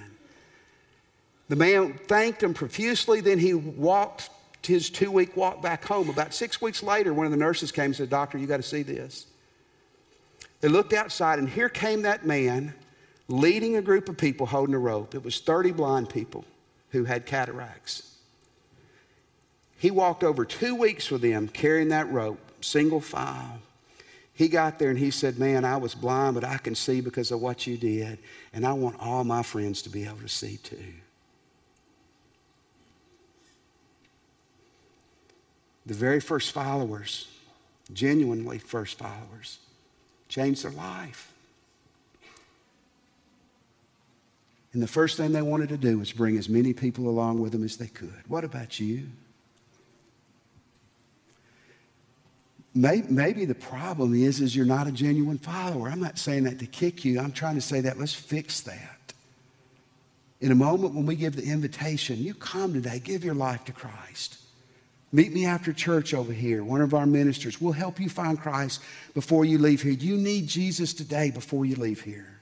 The 1.49 1.57
man 1.57 1.99
thanked 2.07 2.43
him 2.43 2.55
profusely, 2.55 3.21
then 3.21 3.39
he 3.39 3.55
walked 3.55 4.31
his 4.67 4.91
two 4.91 5.11
week 5.11 5.37
walk 5.37 5.61
back 5.61 5.85
home. 5.85 6.09
About 6.09 6.33
six 6.35 6.61
weeks 6.61 6.83
later, 6.83 7.13
one 7.13 7.27
of 7.27 7.33
the 7.33 7.39
nurses 7.39 7.73
came 7.73 7.87
and 7.87 7.97
said, 7.97 8.11
Doctor, 8.11 8.39
you 8.39 8.47
got 8.47 8.59
to 8.59 8.63
see 8.63 8.83
this. 8.83 9.27
They 10.61 10.69
looked 10.69 10.93
outside, 10.93 11.39
and 11.39 11.49
here 11.49 11.69
came 11.69 12.03
that 12.03 12.25
man 12.25 12.75
leading 13.29 13.77
a 13.77 13.83
group 13.83 14.09
of 14.09 14.17
people 14.17 14.47
holding 14.47 14.75
a 14.75 14.79
rope. 14.79 15.15
It 15.15 15.25
was 15.25 15.41
30 15.41 15.73
blind 15.73 16.09
people 16.11 16.45
who 16.91 17.05
had 17.05 17.27
cataracts. 17.27 18.12
He 19.83 19.91
walked 19.91 20.23
over 20.23 20.45
two 20.45 20.77
weeks 20.77 21.11
with 21.11 21.23
them 21.23 21.49
carrying 21.49 21.89
that 21.89 22.09
rope, 22.13 22.39
single 22.61 23.01
file. 23.01 23.59
He 24.33 24.47
got 24.47 24.79
there 24.79 24.91
and 24.91 24.99
he 24.99 25.11
said, 25.11 25.41
Man, 25.41 25.65
I 25.65 25.77
was 25.77 25.93
blind, 25.93 26.37
but 26.37 26.45
I 26.45 26.59
can 26.59 26.77
see 26.77 27.01
because 27.01 27.33
of 27.33 27.41
what 27.41 27.67
you 27.67 27.77
did. 27.77 28.21
And 28.53 28.65
I 28.65 28.75
want 28.75 29.01
all 29.01 29.25
my 29.25 29.43
friends 29.43 29.83
to 29.83 29.91
be 29.91 30.05
able 30.05 30.19
to 30.19 30.29
see 30.29 30.59
too. 30.59 30.77
The 35.85 35.95
very 35.95 36.21
first 36.21 36.53
followers, 36.53 37.27
genuinely 37.93 38.59
first 38.59 38.99
followers, 38.99 39.59
changed 40.29 40.63
their 40.63 40.71
life. 40.71 41.33
And 44.73 44.81
the 44.81 44.87
first 44.87 45.17
thing 45.17 45.33
they 45.33 45.43
wanted 45.43 45.71
to 45.71 45.77
do 45.77 45.99
was 45.99 46.13
bring 46.13 46.39
as 46.39 46.49
many 46.49 46.73
people 46.73 47.09
along 47.09 47.41
with 47.41 47.51
them 47.51 47.65
as 47.65 47.79
they 47.79 47.89
could. 47.89 48.23
What 48.29 48.45
about 48.45 48.79
you? 48.79 49.09
Maybe 52.75 53.45
the 53.45 53.55
problem 53.55 54.15
is, 54.15 54.41
is 54.41 54.57
you're 54.57 54.65
not 54.65 54.87
a 54.87 54.93
genuine 54.93 55.39
follower. 55.39 55.89
I'm 55.89 56.01
not 56.01 56.19
saying 56.19 56.45
that 56.45 56.59
to 56.61 56.67
kick 56.67 57.05
you. 57.05 57.21
I'm 57.21 57.33
trying 57.33 57.57
to 57.57 57.61
say 57.61 57.83
that 57.83 57.99
let's 57.99 58.15
fix 58.15 58.63
that. 58.63 59.13
In 60.41 60.51
a 60.51 60.57
moment 60.57 60.95
when 60.95 61.07
we 61.07 61.15
give 61.15 61.37
the 61.37 61.45
invitation, 61.45 62.19
you 62.19 62.35
come 62.35 62.73
today, 62.73 62.99
give 62.99 63.25
your 63.25 63.35
life 63.35 63.65
to 63.67 63.73
Christ. 63.73 64.39
Meet 65.13 65.35
me 65.35 65.45
after 65.45 65.75
church 65.75 66.15
over 66.15 66.33
here. 66.33 66.65
One 66.65 66.81
of 66.81 66.95
our 66.95 67.05
ministers 67.05 67.61
will 67.61 67.73
help 67.73 68.01
you 68.01 68.09
find 68.09 68.41
Christ 68.41 68.81
before 69.13 69.45
you 69.45 69.59
leave 69.59 69.83
here. 69.83 69.93
You 69.93 70.17
need 70.17 70.47
Jesus 70.47 70.95
today 70.95 71.31
before 71.31 71.67
you 71.67 71.77
leave 71.77 72.01
here. 72.01 72.41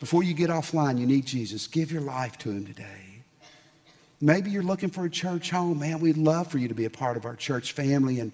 Before 0.00 0.22
you 0.22 0.32
get 0.32 0.48
offline, 0.48 0.98
you 0.98 1.06
need 1.06 1.26
Jesus. 1.26 1.66
Give 1.66 1.92
your 1.92 2.00
life 2.00 2.38
to 2.38 2.50
Him 2.50 2.64
today. 2.66 3.22
Maybe 4.20 4.50
you're 4.50 4.62
looking 4.62 4.88
for 4.88 5.04
a 5.04 5.10
church 5.10 5.50
home. 5.50 5.80
Man, 5.80 6.00
we'd 6.00 6.16
love 6.16 6.50
for 6.50 6.56
you 6.56 6.68
to 6.68 6.74
be 6.74 6.86
a 6.86 6.90
part 6.90 7.18
of 7.18 7.26
our 7.26 7.36
church 7.36 7.72
family. 7.72 8.20
And, 8.20 8.32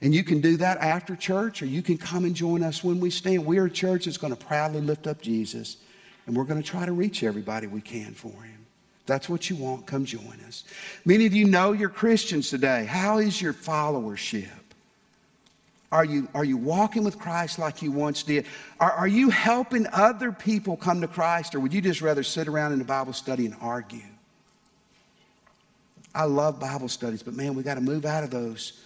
and 0.00 0.14
you 0.14 0.24
can 0.24 0.40
do 0.40 0.56
that 0.58 0.78
after 0.78 1.16
church, 1.16 1.62
or 1.62 1.66
you 1.66 1.82
can 1.82 1.98
come 1.98 2.24
and 2.24 2.34
join 2.34 2.62
us 2.62 2.82
when 2.82 3.00
we 3.00 3.10
stand. 3.10 3.46
We're 3.46 3.66
a 3.66 3.70
church 3.70 4.04
that's 4.04 4.18
going 4.18 4.34
to 4.34 4.44
proudly 4.44 4.80
lift 4.80 5.06
up 5.06 5.20
Jesus, 5.20 5.76
and 6.26 6.36
we're 6.36 6.44
going 6.44 6.62
to 6.62 6.68
try 6.68 6.86
to 6.86 6.92
reach 6.92 7.22
everybody 7.22 7.66
we 7.66 7.80
can 7.80 8.12
for 8.12 8.30
Him 8.30 8.54
that's 9.06 9.28
what 9.28 9.50
you 9.50 9.56
want, 9.56 9.86
come 9.86 10.04
join 10.04 10.40
us. 10.46 10.64
Many 11.04 11.26
of 11.26 11.34
you 11.34 11.44
know 11.46 11.72
you're 11.72 11.90
Christians 11.90 12.48
today. 12.48 12.84
How 12.86 13.18
is 13.18 13.40
your 13.40 13.52
followership? 13.52 14.48
Are 15.92 16.04
you, 16.04 16.26
are 16.34 16.44
you 16.44 16.56
walking 16.56 17.04
with 17.04 17.18
Christ 17.18 17.58
like 17.58 17.82
you 17.82 17.92
once 17.92 18.22
did? 18.22 18.46
Are, 18.80 18.90
are 18.90 19.06
you 19.06 19.30
helping 19.30 19.86
other 19.92 20.32
people 20.32 20.76
come 20.76 21.00
to 21.02 21.06
Christ, 21.06 21.54
or 21.54 21.60
would 21.60 21.72
you 21.72 21.80
just 21.80 22.00
rather 22.00 22.22
sit 22.22 22.48
around 22.48 22.72
in 22.72 22.80
a 22.80 22.84
Bible 22.84 23.12
study 23.12 23.46
and 23.46 23.54
argue? 23.60 24.00
I 26.14 26.24
love 26.24 26.58
Bible 26.58 26.88
studies, 26.88 27.22
but 27.22 27.34
man, 27.34 27.54
we 27.54 27.62
got 27.62 27.74
to 27.74 27.80
move 27.80 28.06
out 28.06 28.24
of 28.24 28.30
those 28.30 28.83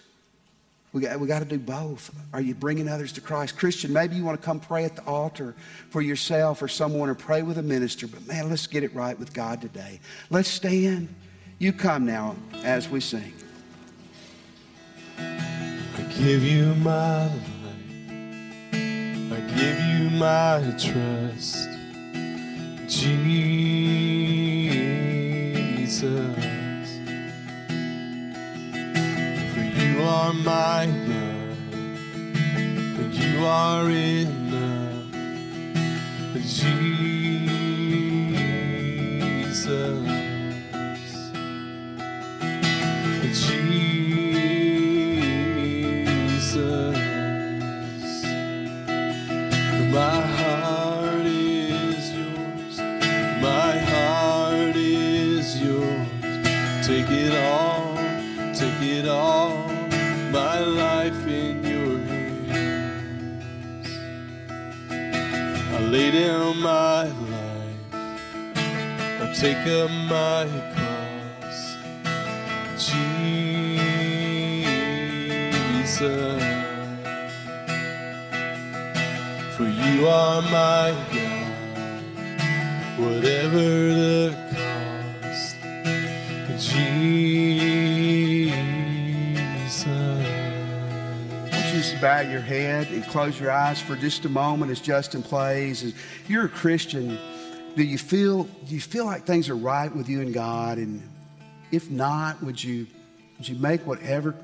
we 0.91 1.01
got, 1.01 1.19
we 1.19 1.27
got 1.27 1.39
to 1.39 1.45
do 1.45 1.59
both. 1.59 2.09
Are 2.33 2.41
you 2.41 2.55
bringing 2.55 2.87
others 2.87 3.11
to 3.13 3.21
Christ? 3.21 3.57
Christian, 3.57 3.93
maybe 3.93 4.15
you 4.15 4.23
want 4.23 4.41
to 4.41 4.45
come 4.45 4.59
pray 4.59 4.85
at 4.85 4.95
the 4.95 5.03
altar 5.05 5.53
for 5.89 6.01
yourself 6.01 6.63
or 6.63 6.67
someone 6.67 7.09
or 7.09 7.15
pray 7.15 7.43
with 7.43 7.59
a 7.59 7.63
minister, 7.63 8.07
but 8.07 8.25
man, 8.27 8.49
let's 8.49 8.65
get 8.65 8.83
it 8.83 8.93
right 8.95 9.17
with 9.19 9.31
God 9.33 9.61
today. 9.61 9.99
Let's 10.29 10.49
stand. 10.49 11.13
You 11.59 11.73
come 11.73 12.05
now 12.05 12.35
as 12.63 12.89
we 12.89 13.01
sing. 13.01 13.33
I 15.19 16.01
give 16.17 16.43
you 16.43 16.73
my 16.75 17.25
life. 17.25 17.35
I 18.73 19.39
give 19.55 19.79
you 19.79 20.09
my 20.17 20.73
trust. 20.79 21.69
Jesus. 22.87 23.29
Are 30.09 30.33
my 30.33 30.85
God, 30.87 31.57
and 32.99 33.13
you 33.13 33.45
are 33.45 33.89
enough, 33.89 35.13
Jesus. 36.47 37.38
Take 69.39 69.67
up 69.67 69.89
my 69.89 70.45
cross, 70.75 71.77
Jesus. 72.77 73.23
For 79.55 79.63
you 79.63 80.07
are 80.09 80.41
my 80.41 80.93
God, 81.13 82.03
whatever 82.99 83.63
the 83.93 84.35
cost, 84.51 85.55
Jesus. 86.59 86.99
Would 91.45 91.53
you 91.53 91.71
just 91.71 92.01
bow 92.01 92.19
your 92.19 92.41
head 92.41 92.89
and 92.89 93.05
close 93.05 93.39
your 93.39 93.51
eyes 93.51 93.79
for 93.79 93.95
just 93.95 94.25
a 94.25 94.29
moment 94.29 94.69
as 94.69 94.81
Justin 94.81 95.23
plays. 95.23 95.81
As 95.81 95.93
you're 96.27 96.47
a 96.47 96.49
Christian, 96.49 97.17
do 97.75 97.83
you 97.83 97.97
feel 97.97 98.43
do 98.43 98.75
you 98.75 98.81
feel 98.81 99.05
like 99.05 99.25
things 99.25 99.49
are 99.49 99.55
right 99.55 99.93
with 99.93 100.09
you 100.09 100.21
and 100.21 100.33
God? 100.33 100.77
And 100.77 101.01
if 101.71 101.89
not, 101.89 102.41
would 102.43 102.63
you 102.63 102.87
would 103.37 103.47
you 103.47 103.55
make 103.55 103.85
whatever 103.85 104.35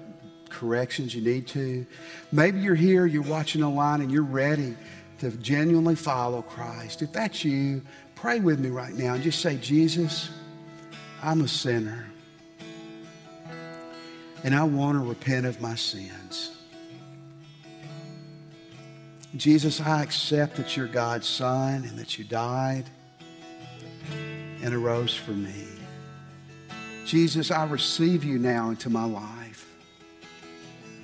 corrections 0.50 1.14
you 1.14 1.22
need 1.22 1.48
to? 1.48 1.86
Maybe 2.32 2.60
you're 2.60 2.76
here, 2.76 3.06
you're 3.06 3.24
watching 3.24 3.64
online, 3.64 4.02
and 4.02 4.12
you're 4.12 4.24
ready 4.24 4.76
to 5.20 5.32
genuinely 5.32 5.96
follow 5.96 6.42
Christ. 6.42 7.02
If 7.02 7.12
that's 7.12 7.44
you, 7.44 7.82
pray 8.16 8.40
with 8.40 8.60
me 8.60 8.70
right 8.70 8.94
now 8.94 9.14
and 9.14 9.24
just 9.24 9.42
say, 9.42 9.58
Jesus, 9.58 10.30
I'm 11.22 11.42
a 11.42 11.48
sinner. 11.48 12.06
And 14.44 14.54
I 14.56 14.64
want 14.64 14.96
to 14.96 15.00
repent 15.00 15.46
of 15.46 15.60
my 15.60 15.76
sins. 15.76 16.52
Jesus, 19.36 19.82
I 19.82 20.04
accept 20.04 20.56
that 20.56 20.78
you're 20.78 20.88
God's 20.88 21.28
Son 21.28 21.84
and 21.84 21.98
that 21.98 22.18
you 22.18 22.24
died 22.24 22.86
and 24.62 24.74
arose 24.74 25.14
for 25.14 25.32
me. 25.32 25.68
Jesus, 27.06 27.52
I 27.52 27.66
receive 27.66 28.24
you 28.24 28.40
now 28.40 28.70
into 28.70 28.90
my 28.90 29.06
life 29.06 29.68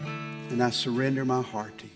and 0.02 0.62
I 0.62 0.70
surrender 0.70 1.26
my 1.26 1.42
heart 1.42 1.78
to 1.80 1.86
you. 1.86 1.91